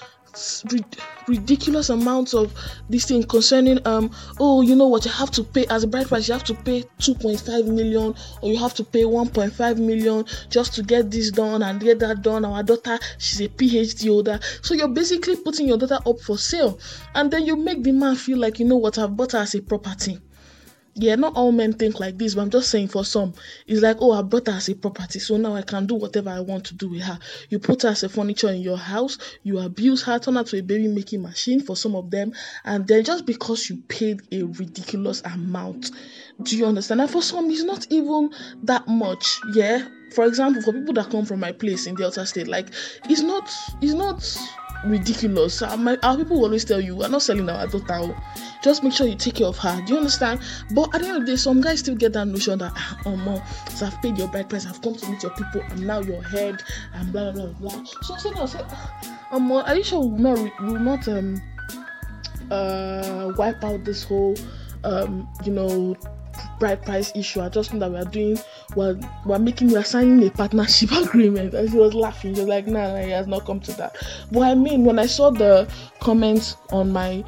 ridiculous 1.26 1.90
amounts 1.90 2.34
of 2.34 2.52
this 2.88 3.06
thing 3.06 3.22
concerning 3.22 3.78
um 3.86 4.10
oh 4.40 4.62
you 4.62 4.74
know 4.74 4.86
what 4.86 5.04
you 5.04 5.10
have 5.10 5.30
to 5.30 5.44
pay 5.44 5.66
as 5.66 5.84
a 5.84 5.86
bride 5.86 6.08
price 6.08 6.28
you 6.28 6.32
have 6.32 6.44
to 6.44 6.54
pay 6.54 6.82
2.5 6.98 7.66
million 7.66 8.14
or 8.42 8.50
you 8.50 8.58
have 8.58 8.74
to 8.74 8.84
pay 8.84 9.02
1.5 9.02 9.78
million 9.78 10.24
just 10.48 10.74
to 10.74 10.82
get 10.82 11.10
this 11.10 11.30
done 11.30 11.62
and 11.62 11.80
get 11.80 11.98
that 11.98 12.22
done. 12.22 12.44
Our 12.44 12.62
daughter 12.62 12.98
she's 13.18 13.40
a 13.40 13.48
phd 13.48 14.08
holder. 14.08 14.40
So 14.62 14.74
you're 14.74 14.88
basically 14.88 15.36
putting 15.36 15.68
your 15.68 15.78
daughter 15.78 15.98
up 16.06 16.20
for 16.20 16.38
sale. 16.38 16.78
And 17.14 17.30
then 17.30 17.44
you 17.46 17.56
make 17.56 17.82
the 17.82 17.92
man 17.92 18.16
feel 18.16 18.38
like 18.38 18.58
you 18.58 18.66
know 18.66 18.76
what 18.76 18.98
i've 18.98 19.16
bought 19.16 19.32
her 19.32 19.38
as 19.38 19.54
a 19.54 19.62
property 19.62 20.18
yeah, 20.98 21.14
not 21.14 21.36
all 21.36 21.52
men 21.52 21.72
think 21.72 22.00
like 22.00 22.18
this, 22.18 22.34
but 22.34 22.42
I'm 22.42 22.50
just 22.50 22.70
saying 22.70 22.88
for 22.88 23.04
some, 23.04 23.32
it's 23.66 23.80
like, 23.80 23.98
oh, 24.00 24.12
I 24.12 24.22
brought 24.22 24.48
her 24.48 24.54
as 24.54 24.68
a 24.68 24.74
property, 24.74 25.20
so 25.20 25.36
now 25.36 25.54
I 25.54 25.62
can 25.62 25.86
do 25.86 25.94
whatever 25.94 26.30
I 26.30 26.40
want 26.40 26.64
to 26.66 26.74
do 26.74 26.90
with 26.90 27.02
her. 27.02 27.18
You 27.48 27.60
put 27.60 27.82
her 27.82 27.90
as 27.90 28.02
a 28.02 28.08
furniture 28.08 28.48
in 28.48 28.60
your 28.60 28.76
house, 28.76 29.16
you 29.44 29.58
abuse 29.60 30.02
her, 30.02 30.18
turn 30.18 30.34
her 30.34 30.44
to 30.44 30.58
a 30.58 30.62
baby 30.62 30.88
making 30.88 31.22
machine 31.22 31.60
for 31.60 31.76
some 31.76 31.94
of 31.94 32.10
them, 32.10 32.32
and 32.64 32.86
then 32.86 33.04
just 33.04 33.26
because 33.26 33.70
you 33.70 33.76
paid 33.88 34.22
a 34.32 34.42
ridiculous 34.42 35.22
amount, 35.24 35.92
do 36.42 36.56
you 36.56 36.66
understand? 36.66 37.00
And 37.00 37.10
for 37.10 37.22
some, 37.22 37.50
it's 37.50 37.62
not 37.62 37.86
even 37.90 38.30
that 38.64 38.88
much, 38.88 39.40
yeah. 39.54 39.86
For 40.14 40.24
example, 40.24 40.62
for 40.62 40.72
people 40.72 40.94
that 40.94 41.10
come 41.10 41.26
from 41.26 41.40
my 41.40 41.52
place 41.52 41.86
in 41.86 41.94
Delta 41.94 42.24
State, 42.26 42.48
like 42.48 42.68
it's 43.08 43.20
not, 43.20 43.48
it's 43.82 43.92
not 43.92 44.20
ridiculous. 44.86 45.62
Our, 45.62 45.76
my, 45.76 45.98
our 46.02 46.16
people 46.16 46.42
always 46.42 46.64
tell 46.64 46.80
you, 46.80 46.96
we're 46.96 47.08
not 47.08 47.22
selling 47.22 47.48
our 47.48 47.66
daughter. 47.66 47.86
Oh. 47.90 48.16
Just 48.62 48.82
make 48.82 48.92
sure 48.92 49.06
you 49.06 49.14
take 49.14 49.36
care 49.36 49.46
of 49.46 49.56
her. 49.58 49.80
Do 49.86 49.92
you 49.92 49.98
understand? 49.98 50.40
But 50.74 50.94
at 50.94 51.02
the 51.02 51.08
end 51.08 51.16
of 51.18 51.26
the 51.26 51.32
day, 51.32 51.36
some 51.36 51.60
guys 51.60 51.80
still 51.80 51.94
get 51.94 52.12
that 52.14 52.26
notion 52.26 52.58
that, 52.58 52.72
oh, 53.06 53.16
more, 53.16 53.42
so 53.74 53.86
I've 53.86 54.00
paid 54.02 54.18
your 54.18 54.28
bride 54.28 54.48
price, 54.48 54.66
I've 54.66 54.82
come 54.82 54.94
to 54.96 55.10
meet 55.10 55.22
your 55.22 55.32
people, 55.32 55.62
I'm 55.70 55.86
now 55.86 56.00
your 56.00 56.22
head, 56.22 56.62
and 56.94 57.12
blah, 57.12 57.30
blah, 57.32 57.46
blah, 57.46 57.70
blah. 57.70 57.84
So 57.84 58.14
I 58.14 58.18
said, 58.18 58.32
I 58.34 58.46
said, 58.46 58.66
um, 59.30 59.52
are 59.52 59.76
you 59.76 59.84
sure 59.84 60.00
we'll 60.00 60.18
not, 60.18 60.60
we'll 60.60 60.80
not, 60.80 61.08
um, 61.08 61.40
uh, 62.50 63.32
wipe 63.36 63.62
out 63.62 63.84
this 63.84 64.02
whole, 64.02 64.36
um, 64.84 65.28
you 65.44 65.52
know, 65.52 65.96
bride 66.58 66.84
price 66.84 67.14
issue. 67.14 67.40
I 67.40 67.48
just 67.48 67.72
know 67.72 67.80
that 67.80 67.90
we 67.90 67.96
are 67.96 68.04
doing 68.04 68.38
we're, 68.76 68.98
we're 69.24 69.38
making 69.38 69.70
we're 69.70 69.84
signing 69.84 70.26
a 70.26 70.30
partnership 70.30 70.92
agreement. 71.04 71.54
And 71.54 71.70
she 71.70 71.76
was 71.76 71.94
laughing. 71.94 72.34
She 72.34 72.40
was 72.40 72.48
like, 72.48 72.66
nah, 72.66 72.88
nah, 72.88 72.96
it 72.96 73.10
has 73.10 73.26
not 73.26 73.44
come 73.46 73.60
to 73.60 73.72
that. 73.74 73.96
But 74.32 74.40
I 74.40 74.54
mean 74.54 74.84
when 74.84 74.98
I 74.98 75.06
saw 75.06 75.30
the 75.30 75.70
comments 76.00 76.56
on 76.70 76.92
my 76.92 77.24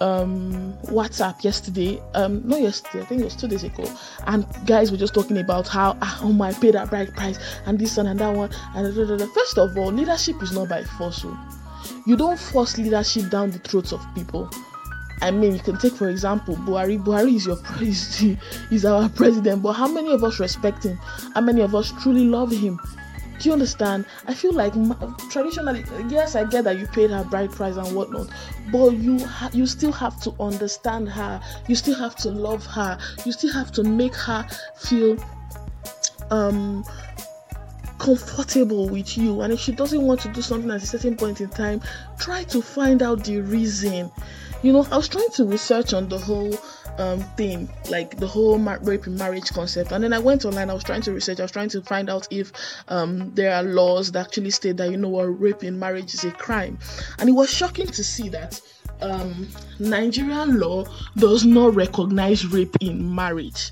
um 0.00 0.74
WhatsApp 0.84 1.44
yesterday, 1.44 2.00
um 2.14 2.46
not 2.46 2.60
yesterday, 2.60 3.02
I 3.02 3.06
think 3.06 3.20
it 3.20 3.24
was 3.24 3.36
two 3.36 3.48
days 3.48 3.64
ago, 3.64 3.84
and 4.26 4.46
guys 4.66 4.90
were 4.90 4.96
just 4.96 5.14
talking 5.14 5.38
about 5.38 5.68
how 5.68 5.96
ah, 6.02 6.20
oh 6.22 6.32
my 6.32 6.52
paid 6.52 6.74
that 6.74 6.90
bride 6.90 7.14
price 7.14 7.38
and 7.66 7.78
this 7.78 7.96
one 7.96 8.06
and 8.06 8.18
that 8.18 8.34
one 8.34 8.50
and 8.74 9.30
first 9.34 9.58
of 9.58 9.76
all, 9.76 9.92
leadership 9.92 10.42
is 10.42 10.52
not 10.52 10.68
by 10.68 10.84
force. 10.84 11.24
You 12.06 12.16
don't 12.16 12.38
force 12.38 12.76
leadership 12.78 13.30
down 13.30 13.50
the 13.50 13.58
throats 13.58 13.92
of 13.92 14.04
people 14.14 14.50
I 15.20 15.30
mean, 15.30 15.54
you 15.54 15.60
can 15.60 15.78
take 15.78 15.92
for 15.94 16.08
example 16.08 16.56
Buhari. 16.56 17.02
Buhari 17.02 17.34
is 17.34 17.46
your 17.46 17.56
president, 17.64 18.38
is 18.70 18.84
our 18.84 19.08
president, 19.08 19.62
but 19.62 19.72
how 19.74 19.88
many 19.88 20.12
of 20.12 20.22
us 20.24 20.38
respect 20.40 20.84
him? 20.84 20.96
How 21.34 21.40
many 21.40 21.60
of 21.62 21.74
us 21.74 21.92
truly 22.02 22.24
love 22.24 22.50
him? 22.52 22.78
Do 23.38 23.48
you 23.48 23.52
understand? 23.52 24.06
I 24.26 24.34
feel 24.34 24.52
like 24.52 24.72
traditionally, 25.30 25.84
yes, 26.08 26.36
I 26.36 26.44
get 26.44 26.64
that 26.64 26.78
you 26.78 26.86
paid 26.86 27.10
her 27.10 27.24
bride 27.24 27.50
price 27.50 27.76
and 27.76 27.94
whatnot, 27.94 28.28
but 28.70 28.90
you 28.92 29.18
ha- 29.24 29.50
you 29.52 29.66
still 29.66 29.92
have 29.92 30.20
to 30.22 30.34
understand 30.40 31.08
her. 31.08 31.40
You 31.68 31.74
still 31.74 31.96
have 31.96 32.14
to 32.16 32.30
love 32.30 32.64
her. 32.66 32.96
You 33.24 33.32
still 33.32 33.52
have 33.52 33.72
to 33.72 33.82
make 33.82 34.14
her 34.14 34.46
feel 34.76 35.16
um 36.30 36.84
comfortable 38.04 38.88
with 38.88 39.16
you 39.16 39.40
and 39.40 39.52
if 39.52 39.60
she 39.60 39.72
doesn't 39.72 40.02
want 40.02 40.20
to 40.20 40.28
do 40.28 40.42
something 40.42 40.70
at 40.70 40.82
a 40.82 40.86
certain 40.86 41.16
point 41.16 41.40
in 41.40 41.48
time 41.48 41.80
try 42.18 42.42
to 42.44 42.60
find 42.60 43.02
out 43.02 43.24
the 43.24 43.40
reason 43.40 44.10
you 44.64 44.72
know, 44.72 44.86
I 44.90 44.96
was 44.96 45.08
trying 45.08 45.28
to 45.32 45.44
research 45.44 45.92
on 45.92 46.08
the 46.08 46.18
whole 46.18 46.56
um, 46.96 47.20
thing, 47.36 47.68
like 47.90 48.16
the 48.16 48.26
whole 48.26 48.56
ma- 48.56 48.78
rape 48.80 49.06
in 49.06 49.14
marriage 49.14 49.50
concept, 49.50 49.92
and 49.92 50.02
then 50.02 50.14
I 50.14 50.18
went 50.18 50.46
online. 50.46 50.70
I 50.70 50.74
was 50.74 50.82
trying 50.82 51.02
to 51.02 51.12
research. 51.12 51.38
I 51.38 51.42
was 51.42 51.52
trying 51.52 51.68
to 51.70 51.82
find 51.82 52.08
out 52.08 52.26
if 52.30 52.50
um, 52.88 53.34
there 53.34 53.54
are 53.54 53.62
laws 53.62 54.12
that 54.12 54.26
actually 54.26 54.50
state 54.50 54.78
that 54.78 54.90
you 54.90 54.96
know 54.96 55.10
what 55.10 55.24
rape 55.24 55.62
in 55.64 55.78
marriage 55.78 56.14
is 56.14 56.24
a 56.24 56.30
crime, 56.30 56.78
and 57.18 57.28
it 57.28 57.32
was 57.32 57.52
shocking 57.52 57.88
to 57.88 58.02
see 58.02 58.30
that 58.30 58.58
um, 59.02 59.48
Nigerian 59.78 60.58
law 60.58 60.86
does 61.14 61.44
not 61.44 61.74
recognize 61.74 62.46
rape 62.46 62.76
in 62.80 63.14
marriage. 63.14 63.70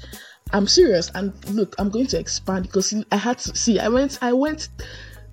I'm 0.53 0.67
serious, 0.67 1.11
and 1.15 1.33
look, 1.51 1.75
I'm 1.79 1.89
going 1.89 2.07
to 2.09 2.19
expand 2.19 2.65
because 2.65 2.95
I 3.11 3.17
had 3.17 3.39
to 3.39 3.57
see. 3.57 3.79
I 3.79 3.89
went, 3.89 4.19
I 4.23 4.33
went 4.33 4.69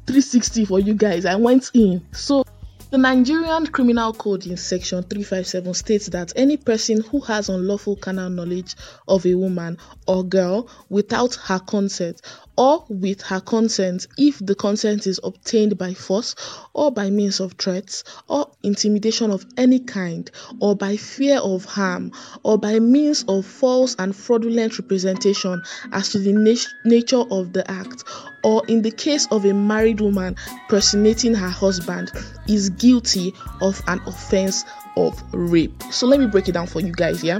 360 0.07 0.65
for 0.65 0.79
you 0.79 0.93
guys. 0.93 1.25
I 1.25 1.35
went 1.35 1.71
in 1.73 2.05
so. 2.11 2.43
The 2.91 2.97
Nigerian 2.97 3.67
Criminal 3.67 4.13
Code 4.13 4.47
in 4.47 4.57
section 4.57 5.03
357 5.03 5.75
states 5.75 6.07
that 6.07 6.33
any 6.35 6.57
person 6.57 7.01
who 7.01 7.19
has 7.21 7.47
unlawful 7.47 7.95
carnal 7.95 8.31
knowledge 8.31 8.75
of 9.07 9.27
a 9.27 9.35
woman 9.35 9.77
or 10.07 10.23
girl 10.23 10.67
without 10.89 11.35
her 11.35 11.59
consent 11.59 12.23
or 12.59 12.85
with 12.89 13.21
her 13.21 13.39
consent 13.39 14.05
if 14.17 14.37
the 14.39 14.53
consent 14.53 15.07
is 15.07 15.17
obtained 15.23 15.77
by 15.77 15.93
force 15.93 16.35
or 16.73 16.91
by 16.91 17.09
means 17.09 17.39
of 17.39 17.53
threats 17.53 18.03
or 18.27 18.51
intimidation 18.63 19.31
of 19.31 19.45
any 19.55 19.79
kind 19.79 20.29
or 20.59 20.75
by 20.75 20.97
fear 20.97 21.37
of 21.39 21.63
harm 21.63 22.11
or 22.43 22.57
by 22.57 22.77
means 22.77 23.23
of 23.29 23.45
false 23.45 23.95
and 23.97 24.13
fraudulent 24.13 24.77
representation 24.77 25.63
as 25.93 26.09
to 26.09 26.19
the 26.19 26.33
nat- 26.33 26.67
nature 26.83 27.23
of 27.31 27.53
the 27.53 27.63
act 27.71 28.03
or 28.43 28.61
in 28.67 28.81
the 28.81 28.91
case 28.91 29.25
of 29.31 29.45
a 29.45 29.53
married 29.53 30.01
woman 30.01 30.35
personating 30.67 31.33
her 31.33 31.49
husband 31.49 32.11
is 32.49 32.69
guilty 32.71 33.33
of 33.61 33.81
an 33.87 34.01
offense 34.05 34.65
of 34.97 35.21
rape. 35.33 35.81
So 35.91 36.07
let 36.07 36.19
me 36.19 36.27
break 36.27 36.49
it 36.49 36.51
down 36.51 36.67
for 36.67 36.81
you 36.81 36.91
guys, 36.91 37.23
yeah? 37.23 37.39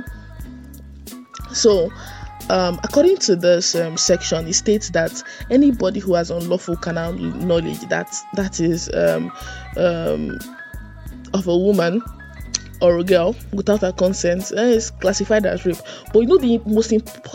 So, 1.52 1.92
um, 2.50 2.80
according 2.84 3.18
to 3.18 3.36
this 3.36 3.76
um, 3.76 3.96
section, 3.96 4.48
it 4.48 4.54
states 4.54 4.90
that 4.90 5.24
anybody 5.50 6.00
who 6.00 6.16
has 6.16 6.32
unlawful 6.32 6.76
carnal 6.76 7.14
knowledge 7.14 7.80
that 7.90 8.14
that 8.34 8.60
is 8.60 8.90
um, 8.94 9.32
um, 9.78 10.40
of 11.34 11.48
a 11.48 11.56
woman 11.56 12.02
or 12.82 12.98
a 12.98 13.04
girl 13.04 13.36
without 13.52 13.82
her 13.82 13.92
consent 13.92 14.52
uh, 14.58 14.62
is 14.62 14.90
classified 14.90 15.46
as 15.46 15.66
rape. 15.66 15.78
But 16.12 16.22
you 16.22 16.28
know 16.28 16.38
the 16.38 16.60
most 16.66 16.92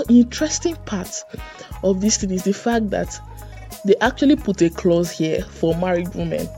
interesting 0.08 0.76
part 0.84 1.22
of 1.82 2.00
this 2.00 2.16
thing 2.16 2.30
is 2.30 2.44
the 2.44 2.54
fact 2.54 2.90
that 2.90 3.18
they 3.84 3.94
actually 4.00 4.36
put 4.36 4.62
a 4.62 4.70
clause 4.70 5.10
here 5.10 5.42
for 5.42 5.76
married 5.76 6.12
women, 6.14 6.48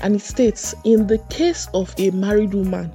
and 0.00 0.14
it 0.14 0.22
states 0.22 0.74
in 0.84 1.06
the 1.06 1.18
case 1.30 1.68
of 1.74 1.94
a 1.98 2.10
married 2.10 2.54
woman 2.54 2.92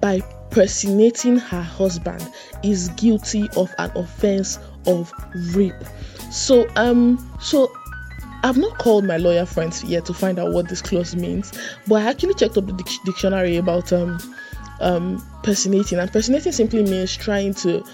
by 0.00 0.20
personating 0.50 1.36
her 1.38 1.62
husband 1.62 2.26
is 2.62 2.88
guilty 2.90 3.48
of 3.56 3.74
an 3.78 3.90
offense 3.94 4.58
of 4.86 5.12
rape. 5.54 5.74
So 6.30 6.68
um 6.76 7.18
so 7.40 7.70
I've 8.44 8.56
not 8.56 8.78
called 8.78 9.04
my 9.04 9.16
lawyer 9.16 9.44
friends 9.44 9.82
yet 9.84 10.06
to 10.06 10.14
find 10.14 10.38
out 10.38 10.52
what 10.52 10.68
this 10.68 10.80
clause 10.80 11.16
means, 11.16 11.52
but 11.88 11.96
I 12.02 12.06
actually 12.08 12.34
checked 12.34 12.56
up 12.56 12.66
the 12.66 12.72
dic- 12.72 13.04
dictionary 13.04 13.56
about 13.56 13.92
um 13.92 14.18
um 14.80 15.24
personating 15.42 15.98
and 15.98 16.12
personating 16.12 16.52
simply 16.52 16.82
means 16.82 17.16
trying 17.16 17.54
to 17.54 17.84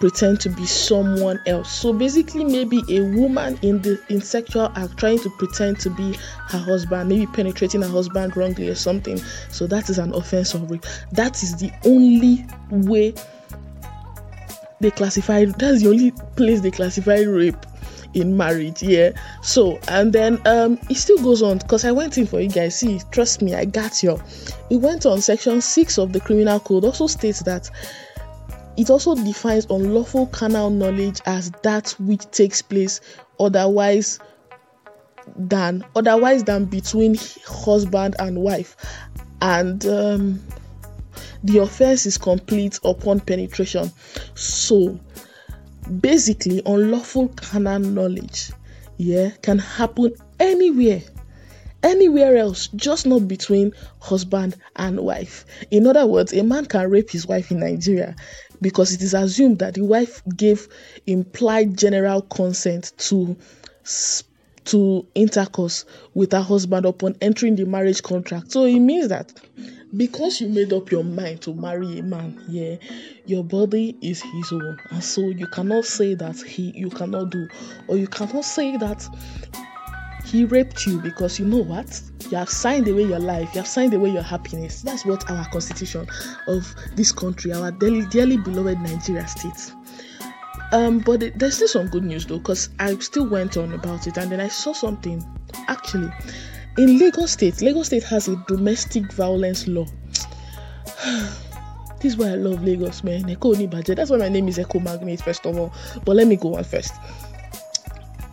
pretend 0.00 0.40
to 0.40 0.48
be 0.48 0.66
someone 0.66 1.40
else. 1.46 1.70
So 1.70 1.92
basically, 1.92 2.44
maybe 2.44 2.82
a 2.88 3.02
woman 3.16 3.58
in 3.62 3.80
the 3.82 4.00
in 4.08 4.20
sexual 4.20 4.72
act 4.74 4.96
trying 4.96 5.20
to 5.20 5.30
pretend 5.38 5.78
to 5.80 5.90
be 5.90 6.14
her 6.48 6.58
husband, 6.58 7.08
maybe 7.08 7.26
penetrating 7.26 7.82
her 7.82 7.88
husband 7.88 8.36
wrongly 8.36 8.68
or 8.68 8.74
something. 8.74 9.18
So 9.50 9.66
that 9.68 9.90
is 9.90 9.98
an 9.98 10.12
offense 10.12 10.54
of 10.54 10.70
rape. 10.70 10.84
That 11.12 11.42
is 11.42 11.56
the 11.56 11.70
only 11.84 12.44
way 12.70 13.14
they 14.80 14.90
classify. 14.90 15.44
That's 15.44 15.82
the 15.82 15.88
only 15.90 16.10
place 16.36 16.60
they 16.60 16.70
classify 16.70 17.20
rape 17.20 17.64
in 18.14 18.36
marriage 18.36 18.82
yeah. 18.82 19.12
So 19.42 19.78
and 19.88 20.12
then 20.12 20.40
um 20.46 20.78
it 20.88 20.96
still 20.96 21.18
goes 21.22 21.42
on 21.42 21.58
because 21.58 21.84
i 21.84 21.92
went 21.92 22.18
in 22.18 22.26
for 22.26 22.40
you 22.40 22.48
guys. 22.48 22.78
See 22.78 23.00
trust 23.10 23.42
me 23.42 23.54
i 23.54 23.64
got 23.64 24.02
you 24.02 24.20
it 24.70 24.76
went 24.76 25.06
on 25.06 25.20
section 25.20 25.60
6 25.60 25.98
of 25.98 26.12
the 26.12 26.20
criminal 26.20 26.60
code 26.60 26.84
also 26.84 27.06
states 27.06 27.40
that 27.44 27.70
it 28.76 28.88
also 28.90 29.14
defines 29.14 29.66
unlawful 29.66 30.26
carnal 30.28 30.70
knowledge 30.70 31.20
as 31.26 31.50
that 31.62 31.90
which 31.98 32.30
takes 32.30 32.62
place 32.62 33.00
otherwise 33.38 34.18
than 35.36 35.84
otherwise 35.94 36.44
than 36.44 36.64
between 36.64 37.16
husband 37.46 38.16
and 38.18 38.38
wife. 38.38 38.76
And 39.40 39.84
um, 39.86 40.42
the 41.42 41.58
offense 41.58 42.06
is 42.06 42.18
complete 42.18 42.78
upon 42.84 43.20
penetration. 43.20 43.90
So 44.34 44.98
basically 46.00 46.62
unlawful 46.66 47.28
carnal 47.28 47.78
knowledge 47.78 48.50
yeah 48.96 49.30
can 49.42 49.58
happen 49.58 50.12
anywhere 50.38 51.02
anywhere 51.82 52.36
else, 52.36 52.68
just 52.68 53.06
not 53.06 53.26
between 53.28 53.72
husband 53.98 54.56
and 54.76 55.00
wife. 55.00 55.44
In 55.70 55.86
other 55.86 56.06
words, 56.06 56.32
a 56.32 56.42
man 56.42 56.66
can 56.66 56.88
rape 56.88 57.10
his 57.10 57.26
wife 57.26 57.50
in 57.50 57.60
Nigeria 57.60 58.14
because 58.60 58.92
it 58.92 59.02
is 59.02 59.14
assumed 59.14 59.58
that 59.58 59.74
the 59.74 59.82
wife 59.84 60.22
gave 60.36 60.68
implied 61.06 61.76
general 61.76 62.22
consent 62.22 62.92
to 62.98 63.36
to 64.64 65.06
intercourse 65.14 65.84
with 66.14 66.32
her 66.32 66.40
husband 66.42 66.86
upon 66.86 67.16
entering 67.20 67.56
the 67.56 67.64
marriage 67.66 68.02
contract. 68.02 68.52
So 68.52 68.64
it 68.64 68.78
means 68.80 69.08
that 69.08 69.32
because 69.96 70.40
you 70.40 70.48
made 70.48 70.72
up 70.72 70.90
your 70.90 71.04
mind 71.04 71.42
to 71.42 71.54
marry 71.54 71.98
a 71.98 72.02
man, 72.02 72.42
yeah, 72.48 72.76
your 73.26 73.44
body 73.44 73.96
is 74.00 74.22
his 74.22 74.52
own, 74.52 74.78
and 74.90 75.04
so 75.04 75.28
you 75.28 75.46
cannot 75.48 75.84
say 75.84 76.14
that 76.14 76.36
he 76.40 76.72
you 76.76 76.90
cannot 76.90 77.30
do, 77.30 77.48
or 77.88 77.96
you 77.96 78.06
cannot 78.06 78.44
say 78.44 78.76
that 78.78 79.06
he 80.24 80.44
raped 80.44 80.86
you 80.86 80.98
because 81.00 81.38
you 81.38 81.44
know 81.44 81.62
what? 81.62 82.00
You 82.30 82.38
have 82.38 82.48
signed 82.48 82.88
away 82.88 83.02
your 83.02 83.18
life, 83.18 83.50
you 83.52 83.60
have 83.60 83.68
signed 83.68 83.92
away 83.92 84.10
your 84.10 84.22
happiness. 84.22 84.80
That's 84.80 85.04
what 85.04 85.28
our 85.30 85.44
constitution 85.50 86.06
of 86.46 86.74
this 86.94 87.12
country, 87.12 87.52
our 87.52 87.70
dearly, 87.70 88.06
dearly 88.06 88.38
beloved 88.38 88.78
Nigeria 88.80 89.26
states. 89.28 89.72
Um, 90.72 91.00
but 91.00 91.22
it, 91.22 91.38
there's 91.38 91.56
still 91.56 91.68
some 91.68 91.88
good 91.88 92.04
news 92.04 92.26
though, 92.26 92.38
because 92.38 92.70
I 92.78 92.96
still 92.98 93.28
went 93.28 93.56
on 93.56 93.72
about 93.72 94.06
it 94.06 94.16
and 94.16 94.32
then 94.32 94.40
I 94.40 94.48
saw 94.48 94.72
something. 94.72 95.24
Actually, 95.68 96.10
in 96.78 96.98
Lagos 96.98 97.32
State, 97.32 97.60
Lagos 97.60 97.86
State 97.86 98.04
has 98.04 98.28
a 98.28 98.36
domestic 98.48 99.12
violence 99.12 99.68
law. 99.68 99.84
this 101.04 102.12
is 102.12 102.16
why 102.16 102.28
I 102.28 102.34
love 102.34 102.64
Lagos, 102.64 103.04
man. 103.04 103.28
Echo 103.28 103.54
Budget. 103.66 103.96
That's 103.96 104.10
why 104.10 104.16
my 104.16 104.28
name 104.28 104.48
is 104.48 104.58
Echo 104.58 104.80
Magnet, 104.80 105.20
first 105.20 105.44
of 105.46 105.58
all. 105.58 105.72
But 106.04 106.16
let 106.16 106.26
me 106.26 106.36
go 106.36 106.56
on 106.56 106.64
first 106.64 106.94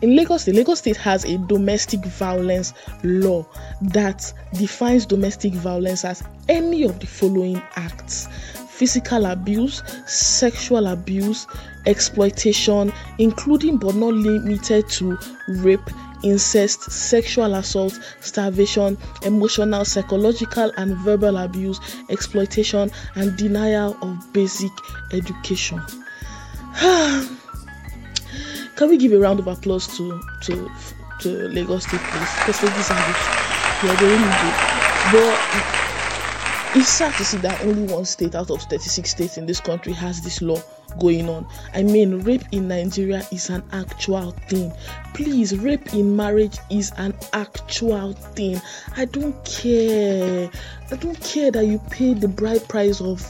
in 0.02 0.16
Lagos 0.16 0.42
State, 0.42 0.54
Lagos 0.54 0.78
State 0.78 0.96
has 0.96 1.24
a 1.24 1.36
domestic 1.38 2.04
violence 2.04 2.72
law 3.02 3.46
that 3.82 4.32
defines 4.54 5.06
domestic 5.06 5.52
violence 5.52 6.04
as 6.04 6.22
any 6.48 6.84
of 6.84 6.98
the 7.00 7.06
following 7.06 7.60
acts 7.76 8.28
physical 8.80 9.26
abuse, 9.26 9.82
sexual 10.06 10.86
abuse, 10.86 11.46
exploitation, 11.84 12.90
including 13.18 13.76
but 13.76 13.94
not 13.94 14.14
limited 14.14 14.88
to 14.88 15.18
rape, 15.48 15.90
incest, 16.24 16.90
sexual 16.90 17.56
assault, 17.56 18.00
starvation, 18.20 18.96
emotional, 19.22 19.84
psychological, 19.84 20.72
and 20.78 20.96
verbal 20.96 21.36
abuse, 21.36 21.78
exploitation, 22.08 22.90
and 23.16 23.36
denial 23.36 23.94
of 24.00 24.32
basic 24.32 24.72
education. 25.12 25.78
Can 28.76 28.88
we 28.88 28.96
give 28.96 29.12
a 29.12 29.18
round 29.18 29.40
of 29.40 29.46
applause 29.46 29.94
to 29.98 30.22
to 30.44 30.70
to 31.20 31.28
Lagos 31.48 31.84
State 31.84 32.00
Police? 32.00 32.34
Because 32.38 32.60
they 32.62 32.68
deserve 32.68 32.96
it. 32.96 33.16
Yeah, 33.84 33.94
they 34.00 34.06
really 34.06 34.24
do. 34.40 34.48
But 35.12 35.79
it's 36.74 36.88
sad 36.88 37.12
to 37.14 37.24
see 37.24 37.38
that 37.38 37.60
only 37.64 37.92
one 37.92 38.04
state 38.04 38.36
out 38.36 38.48
of 38.48 38.62
36 38.62 39.10
states 39.10 39.38
in 39.38 39.44
this 39.46 39.58
country 39.60 39.92
has 39.92 40.20
this 40.20 40.40
law 40.40 40.62
going 41.00 41.28
on. 41.28 41.44
I 41.74 41.82
mean, 41.82 42.20
rape 42.20 42.44
in 42.52 42.68
Nigeria 42.68 43.26
is 43.32 43.50
an 43.50 43.64
actual 43.72 44.30
thing. 44.48 44.72
Please, 45.12 45.56
rape 45.58 45.92
in 45.94 46.14
marriage 46.14 46.58
is 46.70 46.92
an 46.96 47.14
actual 47.32 48.12
thing. 48.12 48.60
I 48.96 49.06
don't 49.06 49.34
care. 49.44 50.48
I 50.92 50.96
don't 50.96 51.20
care 51.20 51.50
that 51.50 51.66
you 51.66 51.80
paid 51.90 52.20
the 52.20 52.28
bride 52.28 52.68
price 52.68 53.00
of 53.00 53.20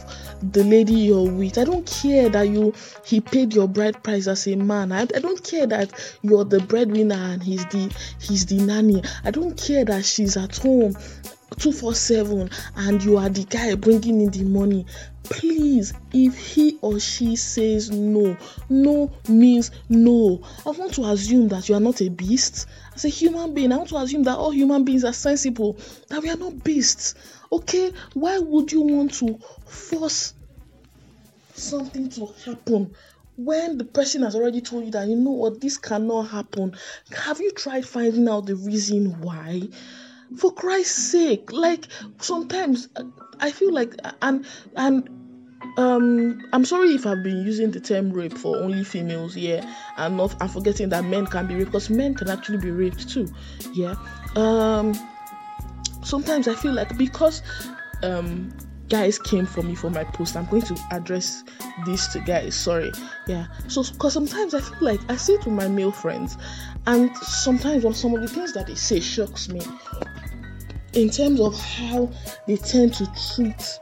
the 0.42 0.62
lady 0.64 0.94
you're 0.94 1.30
with. 1.30 1.56
I 1.56 1.64
don't 1.64 1.87
care 1.87 2.28
that 2.28 2.49
you 2.49 2.75
he 3.04 3.20
paid 3.23 3.54
your 3.54 3.68
bride 3.68 4.02
price 4.02 4.26
as 4.26 4.47
a 4.49 4.56
man. 4.56 4.92
I, 4.92 5.02
I 5.02 5.18
don't 5.20 5.42
care 5.42 5.66
that 5.66 5.92
you're 6.20 6.44
the 6.44 6.61
breadwinner 6.61 7.14
and 7.14 7.42
he's 7.42 7.64
the 7.66 7.94
he's 8.20 8.44
the 8.47 8.56
nanny. 8.56 9.02
I 9.25 9.30
don't 9.30 9.56
care 9.56 9.85
that 9.87 10.04
she's 10.04 10.37
at 10.37 10.59
home 10.59 10.94
247 11.59 12.50
and 12.76 13.02
you 13.02 13.19
are 13.19 13.28
the 13.28 13.45
guy 13.45 13.75
bringing 13.75 14.21
in 14.21 14.30
the 14.30 14.45
money 14.45 14.87
please 15.25 15.92
if 16.12 16.37
he 16.37 16.78
or 16.80 16.99
she 16.99 17.37
says 17.37 17.90
no 17.90 18.37
no 18.69 19.12
means 19.28 19.71
no. 19.88 20.42
I 20.66 20.71
want 20.71 20.95
to 20.95 21.04
assume 21.04 21.49
that 21.49 21.69
you 21.69 21.75
are 21.75 21.80
not 21.80 22.00
a 22.00 22.09
beast. 22.09 22.66
As 22.95 23.04
a 23.04 23.09
human 23.09 23.54
being 23.54 23.73
i 23.73 23.76
want 23.76 23.88
to 23.90 23.97
assume 23.97 24.25
that 24.25 24.37
all 24.37 24.50
human 24.50 24.85
beings 24.85 25.04
are 25.04 25.12
sensible 25.12 25.78
that 26.09 26.23
we 26.23 26.30
are 26.30 26.37
not 26.37 26.62
beasts. 26.64 27.14
Okay 27.52 27.92
why 28.14 28.38
would 28.38 28.73
you 28.73 28.83
want 28.83 29.14
to 29.14 29.38
force 29.66 30.35
something 31.54 32.09
to 32.11 32.26
happen 32.45 32.95
when 33.37 33.78
the 33.78 33.85
person 33.85 34.23
has 34.23 34.35
already 34.35 34.61
told 34.61 34.85
you 34.85 34.90
that 34.90 35.09
you 35.09 35.16
know 35.16 35.30
what 35.30 35.61
this 35.61 35.78
cannot 35.78 36.23
happen? 36.28 36.76
Have 37.14 37.40
you 37.40 37.52
tried 37.52 37.87
finding 37.87 38.28
out 38.28 38.47
the 38.47 38.57
reason 38.57 39.21
why 39.21 39.69
for 40.38 40.52
christ's 40.52 41.10
sake 41.10 41.52
like 41.52 41.87
sometimes 42.18 42.88
i 43.40 43.50
feel 43.50 43.72
like 43.72 43.94
and 44.22 44.46
and 44.76 45.08
um 45.76 46.40
i'm 46.52 46.64
sorry 46.64 46.90
if 46.94 47.06
i've 47.06 47.22
been 47.22 47.44
using 47.44 47.70
the 47.70 47.80
term 47.80 48.10
rape 48.10 48.37
for 48.37 48.56
only 48.56 48.82
females 48.82 49.37
yeah 49.37 49.64
and 49.99 50.16
not 50.16 50.34
i'm 50.40 50.49
forgetting 50.49 50.88
that 50.88 51.04
men 51.04 51.26
can 51.26 51.46
be 51.46 51.54
raped 51.54 51.66
because 51.66 51.90
men 51.90 52.14
can 52.14 52.28
actually 52.28 52.58
be 52.58 52.70
raped 52.70 53.08
too 53.08 53.28
yeah. 53.72 53.94
Um 54.37 54.94
sometimes 56.02 56.49
i 56.49 56.54
feel 56.54 56.72
like 56.72 56.96
because 56.96 57.42
um 58.02 58.52
guys 58.88 59.18
came 59.18 59.46
for 59.46 59.62
me 59.62 59.75
for 59.75 59.90
my 59.90 60.02
post 60.02 60.37
i'm 60.37 60.46
going 60.46 60.62
to 60.62 60.76
address 60.90 61.44
this 61.87 62.08
to 62.08 62.20
guys 62.20 62.54
sorry 62.54 62.90
yeah. 63.26 63.46
So 63.68 63.84
because 63.84 64.14
sometimes 64.14 64.54
i 64.54 64.60
feel 64.60 64.78
like 64.80 65.00
i 65.08 65.14
it 65.14 65.44
with 65.44 65.54
my 65.54 65.68
male 65.68 65.92
friends 65.92 66.37
and 66.87 67.14
sometimes 67.18 67.84
when 67.84 67.94
some 67.94 68.14
of 68.14 68.22
the 68.22 68.28
things 68.28 68.52
that 68.54 68.66
they 68.66 68.75
say 68.75 68.99
shocks 68.99 69.49
me 69.49 69.60
in 70.92 71.09
terms 71.11 71.40
of 71.40 71.59
how 71.61 72.11
they 72.47 72.56
tend 72.56 72.94
to 72.94 73.06
treat 73.35 73.78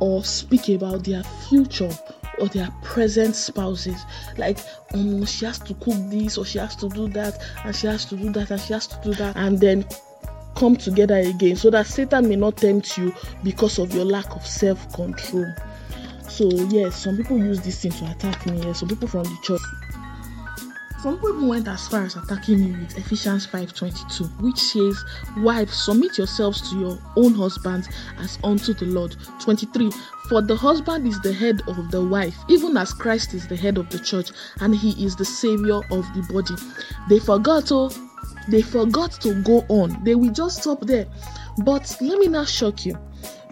or 0.00 0.24
speak 0.24 0.68
about 0.68 1.04
their 1.04 1.22
future 1.48 1.90
or 2.38 2.48
their 2.48 2.68
present 2.82 3.34
spouses. 3.36 4.00
Like, 4.36 4.58
um, 4.92 5.24
she 5.24 5.44
has 5.44 5.58
to 5.60 5.74
cook 5.74 5.96
this 6.10 6.36
or 6.38 6.44
she 6.44 6.58
has 6.58 6.76
to 6.76 6.88
do 6.88 7.08
that 7.08 7.40
and 7.64 7.74
she 7.74 7.86
has 7.86 8.04
to 8.06 8.16
do 8.16 8.30
that 8.32 8.50
and 8.50 8.60
she 8.60 8.72
has 8.72 8.86
to 8.88 9.00
do 9.02 9.14
that, 9.14 9.36
and 9.36 9.58
then 9.60 9.84
come 10.56 10.76
together 10.76 11.16
again 11.16 11.56
so 11.56 11.70
that 11.70 11.86
Satan 11.86 12.28
may 12.28 12.36
not 12.36 12.56
tempt 12.56 12.96
you 12.96 13.12
because 13.42 13.78
of 13.78 13.92
your 13.92 14.04
lack 14.04 14.34
of 14.34 14.46
self 14.46 14.92
control. 14.92 15.46
So, 16.28 16.48
yes, 16.68 16.96
some 16.96 17.16
people 17.16 17.38
use 17.38 17.60
this 17.60 17.82
thing 17.82 17.92
to 17.92 18.10
attack 18.10 18.44
me. 18.46 18.60
Yes, 18.62 18.80
some 18.80 18.88
people 18.88 19.06
from 19.06 19.22
the 19.24 19.38
church 19.42 19.60
some 21.04 21.18
people 21.18 21.46
went 21.48 21.68
as 21.68 21.86
far 21.86 22.04
as 22.04 22.16
attacking 22.16 22.58
me 22.60 22.80
with 22.80 22.96
Ephesians 22.96 23.46
5:22, 23.46 24.26
which 24.40 24.56
says, 24.56 25.04
Wives, 25.36 25.74
submit 25.84 26.16
yourselves 26.16 26.70
to 26.70 26.78
your 26.78 26.98
own 27.16 27.34
husbands 27.34 27.90
as 28.18 28.38
unto 28.42 28.72
the 28.72 28.86
Lord. 28.86 29.14
23. 29.38 29.90
For 30.30 30.40
the 30.40 30.56
husband 30.56 31.06
is 31.06 31.20
the 31.20 31.34
head 31.34 31.60
of 31.68 31.90
the 31.90 32.02
wife, 32.02 32.34
even 32.48 32.74
as 32.78 32.94
Christ 32.94 33.34
is 33.34 33.46
the 33.46 33.54
head 33.54 33.76
of 33.76 33.90
the 33.90 33.98
church, 33.98 34.30
and 34.62 34.74
he 34.74 35.04
is 35.04 35.14
the 35.14 35.26
savior 35.26 35.80
of 35.90 36.06
the 36.14 36.26
body. 36.32 36.54
They 37.10 37.18
forgot, 37.18 37.70
oh, 37.70 37.90
they 38.48 38.62
forgot 38.62 39.12
to 39.20 39.34
go 39.42 39.62
on. 39.68 40.02
They 40.04 40.14
will 40.14 40.32
just 40.32 40.62
stop 40.62 40.80
there. 40.86 41.04
But 41.66 41.98
let 42.00 42.18
me 42.18 42.28
not 42.28 42.48
shock 42.48 42.86
you. 42.86 42.96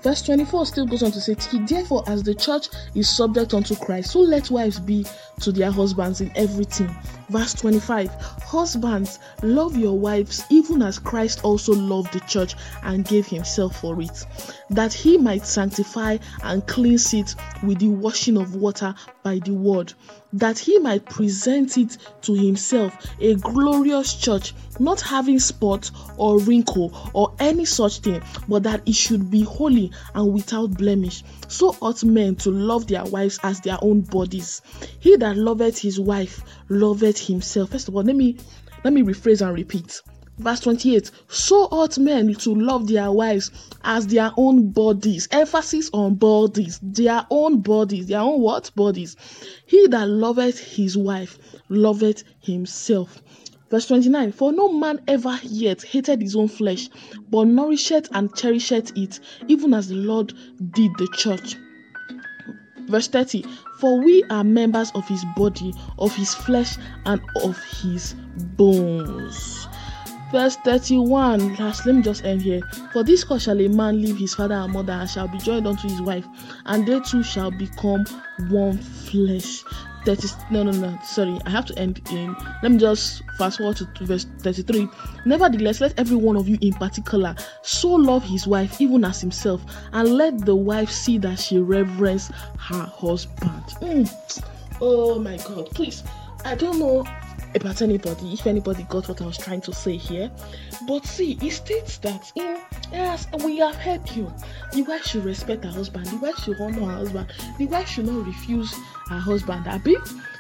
Verse 0.03 0.23
24 0.23 0.67
still 0.67 0.87
goes 0.87 1.03
on 1.03 1.13
to 1.13 1.21
say, 1.21 1.37
Therefore, 1.67 2.03
as 2.09 2.23
the 2.23 2.35
church 2.35 2.69
is 2.95 3.15
subject 3.15 3.53
unto 3.53 3.77
Christ, 3.77 4.13
so 4.13 4.21
let 4.21 4.51
wives 4.51 4.81
be 4.81 5.05
to 5.41 5.53
their 5.53 5.71
husbands 5.71 6.23
in 6.23 6.33
everything. 6.35 6.89
Verse 7.29 7.55
25 7.55 8.11
Husbands, 8.43 9.19
love 9.43 9.77
your 9.77 9.99
wives 9.99 10.45
even 10.51 10.83
as 10.83 10.99
Christ 10.99 11.45
also 11.45 11.73
loved 11.75 12.13
the 12.13 12.21
church 12.21 12.55
and 12.83 13.05
gave 13.05 13.27
himself 13.27 13.81
for 13.81 14.01
it, 14.01 14.27
that 14.71 14.93
he 14.93 15.19
might 15.19 15.47
sanctify 15.47 16.19
and 16.43 16.67
cleanse 16.67 17.15
it 17.15 17.35
with 17.63 17.79
the 17.79 17.89
washing 17.89 18.37
of 18.37 18.55
water 18.55 18.95
by 19.23 19.39
the 19.39 19.53
word, 19.53 19.93
that 20.33 20.59
he 20.59 20.79
might 20.79 21.05
present 21.05 21.77
it 21.79 21.97
to 22.23 22.35
himself 22.35 22.97
a 23.21 23.35
glorious 23.35 24.15
church, 24.15 24.55
not 24.79 25.01
having 25.01 25.39
spot 25.39 25.91
or 26.17 26.39
wrinkle 26.41 27.11
or 27.13 27.33
any 27.39 27.65
such 27.65 27.99
thing, 27.99 28.23
but 28.49 28.63
that 28.65 28.83
it 28.87 28.95
should 28.95 29.31
be 29.31 29.43
holy 29.43 29.91
and 30.15 30.33
without 30.33 30.77
blemish. 30.77 31.23
So 31.49 31.77
ought 31.81 32.03
men 32.05 32.37
to 32.37 32.51
love 32.51 32.87
their 32.87 33.05
wives 33.05 33.39
as 33.43 33.61
their 33.61 33.79
own 33.83 34.01
bodies. 34.01 34.63
He 35.01 35.17
that 35.17 35.37
loveth 35.37 35.79
his 35.79 36.01
wife 36.01 36.43
loveth 36.69 37.19
himself. 37.23 37.71
First 37.71 37.89
of 37.89 37.97
all, 37.97 38.03
let 38.03 38.17
me 38.17 38.37
let 38.85 38.93
me 38.93 39.03
rephrase 39.03 39.47
and 39.47 39.55
repeat. 39.55 40.01
Verse 40.39 40.61
28 40.61 41.11
So 41.29 41.65
ought 41.71 41.99
men 41.99 42.35
to 42.35 42.55
love 42.55 42.89
their 42.89 43.13
wives 43.13 43.51
as 43.85 44.07
their 44.07 44.33
own 44.37 44.71
bodies. 44.71 45.29
Emphasis 45.31 45.91
on 45.93 46.15
bodies. 46.15 46.81
Their 46.83 47.27
own 47.31 47.61
bodies. 47.61 48.07
Their 48.07 48.21
own 48.21 48.41
what? 48.41 48.71
Bodies. 48.75 49.17
He 49.67 49.87
that 49.89 50.09
loveth 50.09 50.59
his 50.59 50.97
wife 50.97 51.39
loveth 51.69 52.25
himself. 52.41 53.23
Verse 53.71 53.87
29 53.87 54.33
For 54.33 54.53
no 54.53 54.73
man 54.73 55.01
ever 55.07 55.39
yet 55.45 55.83
hated 55.83 56.21
his 56.21 56.35
own 56.35 56.49
flesh, 56.49 56.89
but 57.31 57.47
nourisheth 57.47 58.09
and 58.13 58.35
cherisheth 58.35 58.97
it, 58.97 59.21
even 59.49 59.73
as 59.75 59.89
the 59.89 59.95
Lord 59.95 60.35
did 60.73 60.93
the 60.99 61.09
church. 61.15 61.57
Verse 62.93 63.09
30 63.09 63.47
For 63.79 63.99
we 63.99 64.23
are 64.25 64.45
members 64.45 64.91
of 64.95 65.09
his 65.09 65.25
body, 65.35 65.73
of 65.99 66.15
his 66.15 66.35
flesh, 66.35 66.77
and 67.07 67.23
of 67.43 67.59
his 67.81 68.15
bones. 68.59 69.67
Verse 70.31 70.57
31, 70.57 71.57
last, 71.57 71.87
let 71.87 71.95
me 71.95 72.03
just 72.03 72.23
end 72.27 72.43
here. 72.43 72.61
For 72.93 73.03
this 73.03 73.25
cause 73.25 73.45
shall 73.45 73.59
a 73.59 73.69
man 73.69 74.03
leave 74.03 74.19
his 74.19 74.35
father 74.35 74.57
and 74.57 74.75
mother 74.75 74.93
and 74.93 75.09
shall 75.09 75.27
be 75.27 75.39
joined 75.39 75.67
unto 75.67 75.89
his 75.89 76.03
wife, 76.03 76.27
and 76.67 76.87
they 76.87 77.01
two 77.01 77.23
shall 77.23 77.51
become 77.51 78.05
one 78.51 78.77
flesh. 78.77 79.65
30 80.05 80.29
no 80.51 80.63
no 80.63 80.73
no 80.73 80.99
sorry 81.05 81.39
i 81.47 81.51
have 81.51 81.65
to 81.65 81.79
end 81.79 82.01
in 82.11 82.35
let 82.63 82.73
me 82.73 82.79
just 82.79 83.23
fast 83.39 83.59
forward 83.59 83.77
to, 83.77 83.87
verse 84.05 84.27
33 84.41 84.89
nevertheless 85.27 85.81
let 85.81 85.99
every 85.99 86.17
one 86.17 86.37
of 86.37 86.49
you 86.49 86.59
in 86.61 86.73
particular 86.75 87.35
so 87.63 87.89
love 87.89 88.23
his 88.25 88.47
wife 88.47 88.81
even 88.81 89.05
as 89.05 89.21
himself 89.21 89.63
and 89.93 90.09
let 90.09 90.39
the 90.45 90.55
wife 90.55 90.91
see 90.91 91.19
that 91.19 91.39
she 91.39 91.59
reverence 91.59 92.29
her 92.59 92.85
husband 92.85 93.65
mm. 93.81 94.45
oh 94.81 95.19
my 95.19 95.37
god 95.39 95.69
please 95.71 96.03
i 96.45 96.55
don't 96.55 96.79
know 96.79 97.05
about 97.55 97.83
anybody 97.83 98.33
if 98.33 98.47
anybody 98.47 98.85
got 98.85 99.09
what 99.09 99.21
i 99.21 99.27
was 99.27 99.39
trying 99.39 99.61
to 99.61 99.73
say 99.73 99.97
here. 99.97 100.31
But 100.87 101.07
see 101.07 101.39
it 101.41 101.51
states 101.53 101.99
that 101.99 102.33
in 102.35 102.59
yes 102.93 103.27
we 103.45 103.59
have 103.59 103.77
heard 103.77 104.09
you. 104.11 104.33
The 104.73 104.83
wife 104.83 105.05
should 105.05 105.25
respect 105.25 105.65
her 105.65 105.71
husband. 105.71 106.07
The 106.07 106.17
wife 106.17 106.39
should 106.39 106.61
honor 106.61 106.87
her 106.87 106.97
husband. 106.99 107.33
The 107.59 107.67
wife 107.67 107.89
should 107.89 108.07
not 108.07 108.27
refuse 108.27 108.73
her 109.09 109.19
husband 109.19 109.67
abi 109.69 109.97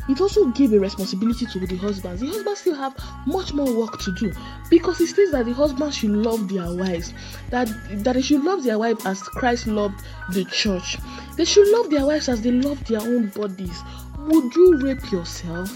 it 0.09 0.21
also 0.21 0.47
gave 0.47 0.73
a 0.73 0.81
responsibility 0.81 1.47
to 1.47 1.61
the 1.61 1.77
husbands. 1.77 2.21
The 2.21 2.27
husbands 2.27 2.61
still 2.61 2.75
have 2.75 2.97
much 3.27 3.53
more 3.53 3.73
work 3.73 4.01
to 4.01 4.13
do 4.13 4.33
because 4.69 5.01
it 5.01 5.09
states 5.09 5.31
that 5.31 5.47
the 5.47 5.53
husbands 5.55 5.97
should 5.97 6.11
love 6.11 6.49
their 6.49 6.75
wives 6.75 7.15
that 7.51 7.69
that 8.03 8.15
they 8.15 8.23
should 8.23 8.43
love 8.43 8.65
their 8.65 8.79
wife 8.79 9.07
as 9.07 9.23
christ 9.23 9.67
loved 9.67 10.03
the 10.33 10.45
church. 10.47 10.99
They 11.37 11.45
should 11.45 11.69
love 11.69 11.91
their 11.91 12.05
wives 12.05 12.29
as 12.29 12.43
they 12.43 12.51
love 12.51 12.85
their 12.87 13.01
own 13.01 13.29
bodies. 13.29 13.81
Would 14.19 14.55
you 14.55 14.79
rape 14.79 15.11
yourself 15.13 15.71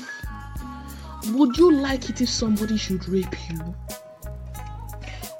would 1.32 1.56
you 1.56 1.72
like 1.72 2.08
it 2.08 2.20
if 2.20 2.28
somebody 2.28 2.76
should 2.76 3.08
rape 3.08 3.34
you? 3.50 3.74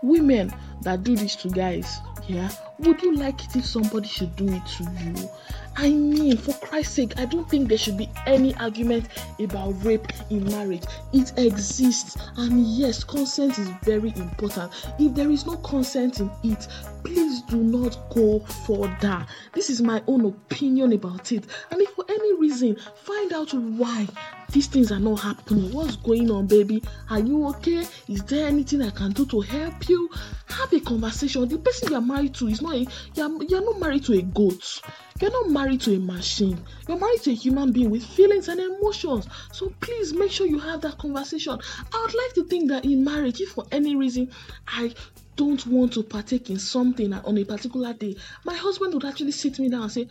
Women 0.02 0.52
that 0.82 1.02
do 1.02 1.16
this 1.16 1.36
to 1.36 1.48
guys, 1.48 1.98
yeah, 2.28 2.50
would 2.78 3.02
you 3.02 3.14
like 3.14 3.44
it 3.44 3.56
if 3.56 3.66
somebody 3.66 4.08
should 4.08 4.34
do 4.36 4.46
it 4.48 4.66
to 4.66 4.84
you? 4.84 5.30
I 5.78 5.90
mean, 5.90 6.38
for 6.38 6.54
Christ's 6.54 6.94
sake, 6.94 7.18
I 7.18 7.26
don't 7.26 7.48
think 7.48 7.68
there 7.68 7.76
should 7.76 7.98
be 7.98 8.08
any 8.26 8.54
argument 8.56 9.08
about 9.38 9.72
rape 9.84 10.06
in 10.30 10.44
marriage. 10.46 10.84
It 11.12 11.32
exists, 11.36 12.16
and 12.38 12.64
yes, 12.64 13.04
consent 13.04 13.58
is 13.58 13.68
very 13.82 14.08
important. 14.16 14.72
If 14.98 15.14
there 15.14 15.30
is 15.30 15.44
no 15.44 15.56
consent 15.58 16.20
in 16.20 16.30
it, 16.44 16.66
please 17.04 17.42
do 17.42 17.58
not 17.58 17.98
go 18.10 18.40
further. 18.40 19.26
This 19.52 19.68
is 19.68 19.82
my 19.82 20.02
own 20.06 20.24
opinion 20.24 20.92
about 20.94 21.30
it. 21.30 21.44
And 21.70 21.80
if 21.82 21.90
for 21.90 22.04
any 22.08 22.34
reason, 22.34 22.76
find 23.04 23.32
out 23.32 23.52
why 23.52 24.06
these 24.52 24.66
things 24.68 24.90
are 24.92 24.98
not 24.98 25.20
happening. 25.20 25.72
What's 25.72 25.96
going 25.96 26.30
on, 26.30 26.46
baby? 26.46 26.82
Are 27.10 27.20
you 27.20 27.46
okay? 27.48 27.86
Is 28.08 28.22
there 28.24 28.46
anything 28.46 28.82
I 28.82 28.90
can 28.90 29.12
do 29.12 29.26
to 29.26 29.40
help 29.40 29.88
you? 29.88 30.08
Have 30.48 30.72
a 30.72 30.80
conversation. 30.80 31.48
The 31.48 31.58
person 31.58 31.90
you're 31.90 32.00
married 32.00 32.34
to 32.36 32.48
is 32.48 32.62
not 32.62 32.74
a 32.74 32.86
you're, 33.14 33.44
you're 33.44 33.64
not 33.64 33.80
married 33.80 34.04
to 34.04 34.14
a 34.14 34.22
goat. 34.22 34.80
You're 35.20 35.32
not 35.32 35.50
married 35.66 35.80
to 35.80 35.96
a 35.96 35.98
machine. 35.98 36.56
You're 36.86 36.96
married 36.96 37.22
to 37.22 37.32
a 37.32 37.34
human 37.34 37.72
being 37.72 37.90
with 37.90 38.06
feelings 38.06 38.46
and 38.46 38.60
emotions. 38.60 39.26
So 39.50 39.72
please 39.80 40.12
make 40.12 40.30
sure 40.30 40.46
you 40.46 40.60
have 40.60 40.80
that 40.82 40.96
conversation. 40.96 41.58
I 41.92 42.02
would 42.02 42.14
like 42.14 42.34
to 42.34 42.44
think 42.44 42.68
that 42.68 42.84
in 42.84 43.02
marriage, 43.02 43.40
if 43.40 43.48
for 43.48 43.64
any 43.72 43.96
reason 43.96 44.30
I 44.68 44.94
don't 45.34 45.66
want 45.66 45.94
to 45.94 46.04
partake 46.04 46.50
in 46.50 46.60
something 46.60 47.12
on 47.12 47.36
a 47.36 47.42
particular 47.42 47.92
day, 47.94 48.14
my 48.44 48.54
husband 48.54 48.94
would 48.94 49.04
actually 49.04 49.32
sit 49.32 49.58
me 49.58 49.68
down 49.68 49.82
and 49.82 49.90
say, 49.90 50.06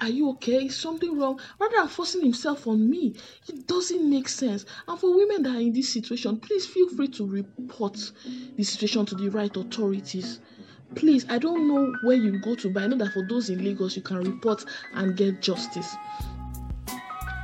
are 0.00 0.08
you 0.08 0.30
okay? 0.30 0.66
Is 0.66 0.76
something 0.76 1.18
wrong? 1.18 1.40
Rather 1.58 1.78
than 1.78 1.88
forcing 1.88 2.22
himself 2.22 2.68
on 2.68 2.88
me, 2.88 3.16
it 3.48 3.66
doesn't 3.66 4.08
make 4.08 4.28
sense. 4.28 4.64
And 4.86 5.00
for 5.00 5.16
women 5.16 5.42
that 5.42 5.56
are 5.56 5.60
in 5.60 5.72
this 5.72 5.92
situation, 5.92 6.36
please 6.36 6.64
feel 6.64 6.88
free 6.90 7.08
to 7.08 7.26
report 7.26 7.98
the 8.56 8.62
situation 8.62 9.04
to 9.06 9.16
the 9.16 9.30
right 9.30 9.56
authorities. 9.56 10.38
Please, 10.94 11.26
I 11.28 11.38
don't 11.38 11.68
know 11.68 11.94
where 12.02 12.16
you 12.16 12.38
go 12.38 12.54
to, 12.56 12.70
but 12.70 12.82
I 12.82 12.86
know 12.86 12.96
that 12.96 13.12
for 13.12 13.26
those 13.26 13.50
in 13.50 13.64
Lagos, 13.64 13.96
you 13.96 14.02
can 14.02 14.18
report 14.18 14.64
and 14.94 15.16
get 15.16 15.40
justice. 15.40 15.94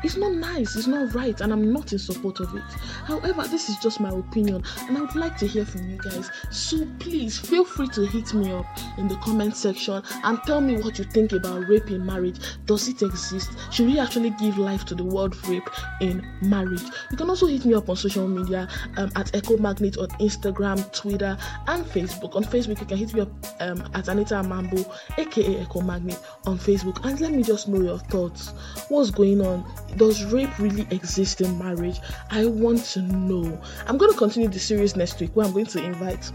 It's 0.05 0.17
not 0.17 0.33
nice, 0.33 0.77
it's 0.77 0.87
not 0.87 1.13
right, 1.15 1.41
and 1.41 1.53
I'm 1.53 1.73
not 1.73 1.93
in 1.93 1.99
support 1.99 2.39
of 2.41 2.55
it. 2.55 2.63
However, 3.05 3.43
this 3.49 3.69
is 3.69 3.77
just 3.79 3.99
my 3.99 4.11
opinion, 4.11 4.63
and 4.83 4.97
I 4.97 5.01
would 5.01 5.17
like 5.17 5.37
to 5.39 5.47
hear 5.47 5.65
from 5.65 5.91
you 5.91 5.99
guys. 5.99 6.31
So 6.51 6.87
please 7.01 7.37
feel 7.39 7.65
free 7.65 7.89
to 7.89 8.07
hit 8.07 8.33
me 8.33 8.53
up 8.53 8.67
in 8.97 9.09
the 9.09 9.17
comment 9.17 9.57
section 9.57 10.03
and 10.23 10.39
tell 10.45 10.61
me 10.61 10.81
what 10.81 10.99
you 10.99 11.05
think 11.05 11.33
about 11.33 11.69
rape 11.69 11.91
in 11.91 12.07
marriage. 12.07 12.39
Does 12.67 12.87
it 12.89 13.03
exist? 13.03 13.51
Should 13.73 13.87
we 13.87 13.99
actually 13.99 14.31
give 14.31 14.57
life 14.57 14.85
to 14.87 14.95
the 14.95 15.05
word 15.05 15.35
rape 15.49 15.69
in 16.01 16.25
marriage? 16.43 16.85
You 17.11 17.17
can 17.17 17.29
also 17.29 17.47
hit 17.47 17.65
me 17.65 17.75
up 17.75 17.89
on 17.89 17.97
social 17.97 18.29
media 18.29 18.69
um, 18.97 19.11
at 19.17 19.35
Echo 19.35 19.57
Magnet 19.57 19.97
on 19.97 20.09
Instagram, 20.21 20.93
Twitter, 20.93 21.37
and 21.67 21.85
Facebook. 21.85 22.37
On 22.37 22.45
Facebook, 22.45 22.81
you 22.81 22.87
can 22.87 22.99
hit 22.99 23.15
me 23.15 23.23
up 23.23 23.31
um, 23.61 23.89
at 23.95 24.07
Anita 24.07 24.43
Mambo, 24.45 24.85
aka 25.17 25.57
Echo 25.57 25.81
Magnet, 25.81 26.21
on 26.47 26.57
Facebook, 26.57 27.05
and 27.05 27.21
let 27.21 27.33
me 27.33 27.43
just 27.43 27.67
know 27.69 27.81
your 27.81 27.99
thoughts. 27.99 28.53
What's 28.89 29.11
going 29.11 29.41
on? 29.41 29.65
Does 29.99 30.25
rape 30.25 30.59
really 30.59 30.87
exist 30.91 31.41
in 31.41 31.59
marriage? 31.59 32.01
I 32.31 32.47
want 32.47 32.85
to 32.87 33.03
know. 33.03 33.61
I'm 33.87 33.99
going 33.99 34.13
to 34.13 34.19
continue 34.19 34.49
the 34.49 34.59
series 34.59 34.97
next 34.97 35.21
week 35.21 35.35
where 35.35 35.47
I'm 35.47 35.53
going 35.53 35.67
to 35.67 35.85
invite 35.85 36.31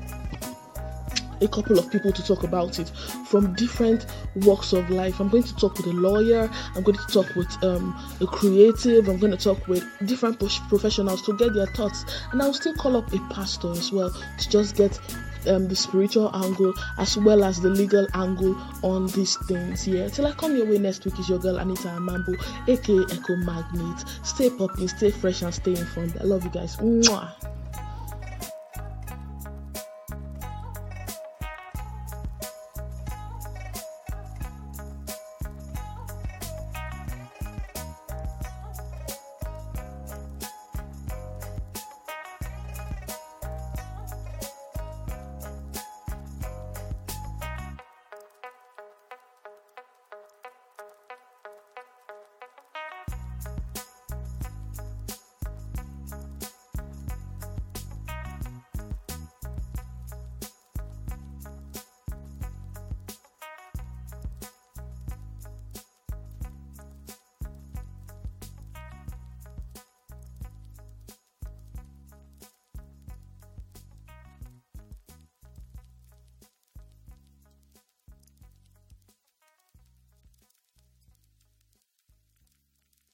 a 1.41 1.47
couple 1.47 1.77
of 1.77 1.91
people 1.91 2.11
to 2.11 2.23
talk 2.23 2.43
about 2.43 2.79
it 2.79 2.89
from 3.25 3.53
different 3.55 4.05
walks 4.37 4.73
of 4.73 4.89
life. 4.89 5.19
I'm 5.19 5.29
going 5.29 5.43
to 5.43 5.55
talk 5.55 5.77
with 5.77 5.87
a 5.87 5.93
lawyer, 5.93 6.49
I'm 6.75 6.83
going 6.83 6.97
to 6.97 7.07
talk 7.07 7.35
with 7.35 7.51
um, 7.63 7.99
a 8.21 8.25
creative, 8.25 9.09
I'm 9.09 9.17
going 9.17 9.35
to 9.35 9.43
talk 9.43 9.67
with 9.67 9.83
different 10.05 10.39
professionals 10.39 11.21
to 11.23 11.35
get 11.37 11.53
their 11.53 11.67
thoughts, 11.67 12.05
and 12.31 12.41
I'll 12.41 12.53
still 12.53 12.75
call 12.75 12.95
up 12.95 13.11
a 13.13 13.19
pastor 13.33 13.71
as 13.71 13.91
well 13.91 14.11
to 14.11 14.49
just 14.49 14.75
get 14.75 14.99
um, 15.47 15.67
the 15.67 15.75
spiritual 15.75 16.29
angle 16.35 16.73
as 16.97 17.17
well 17.17 17.43
as 17.43 17.61
the 17.61 17.69
legal 17.69 18.07
angle 18.13 18.55
on 18.81 19.07
these 19.07 19.37
things. 19.47 19.87
Yeah, 19.87 20.07
till 20.09 20.27
I 20.27 20.31
come 20.31 20.55
your 20.55 20.65
way 20.65 20.77
next 20.77 21.05
week 21.05 21.19
is 21.19 21.29
your 21.29 21.39
girl 21.39 21.57
Anita 21.57 21.89
Amambo, 21.89 22.35
aka 22.67 23.05
Echo 23.15 23.35
Magnet. 23.37 24.05
Stay 24.23 24.49
popping, 24.49 24.87
stay 24.87 25.11
fresh, 25.11 25.41
and 25.41 25.53
stay 25.53 25.71
informed. 25.71 26.17
I 26.19 26.23
love 26.23 26.43
you 26.43 26.49
guys. 26.49 26.77
Mwah. 26.77 27.31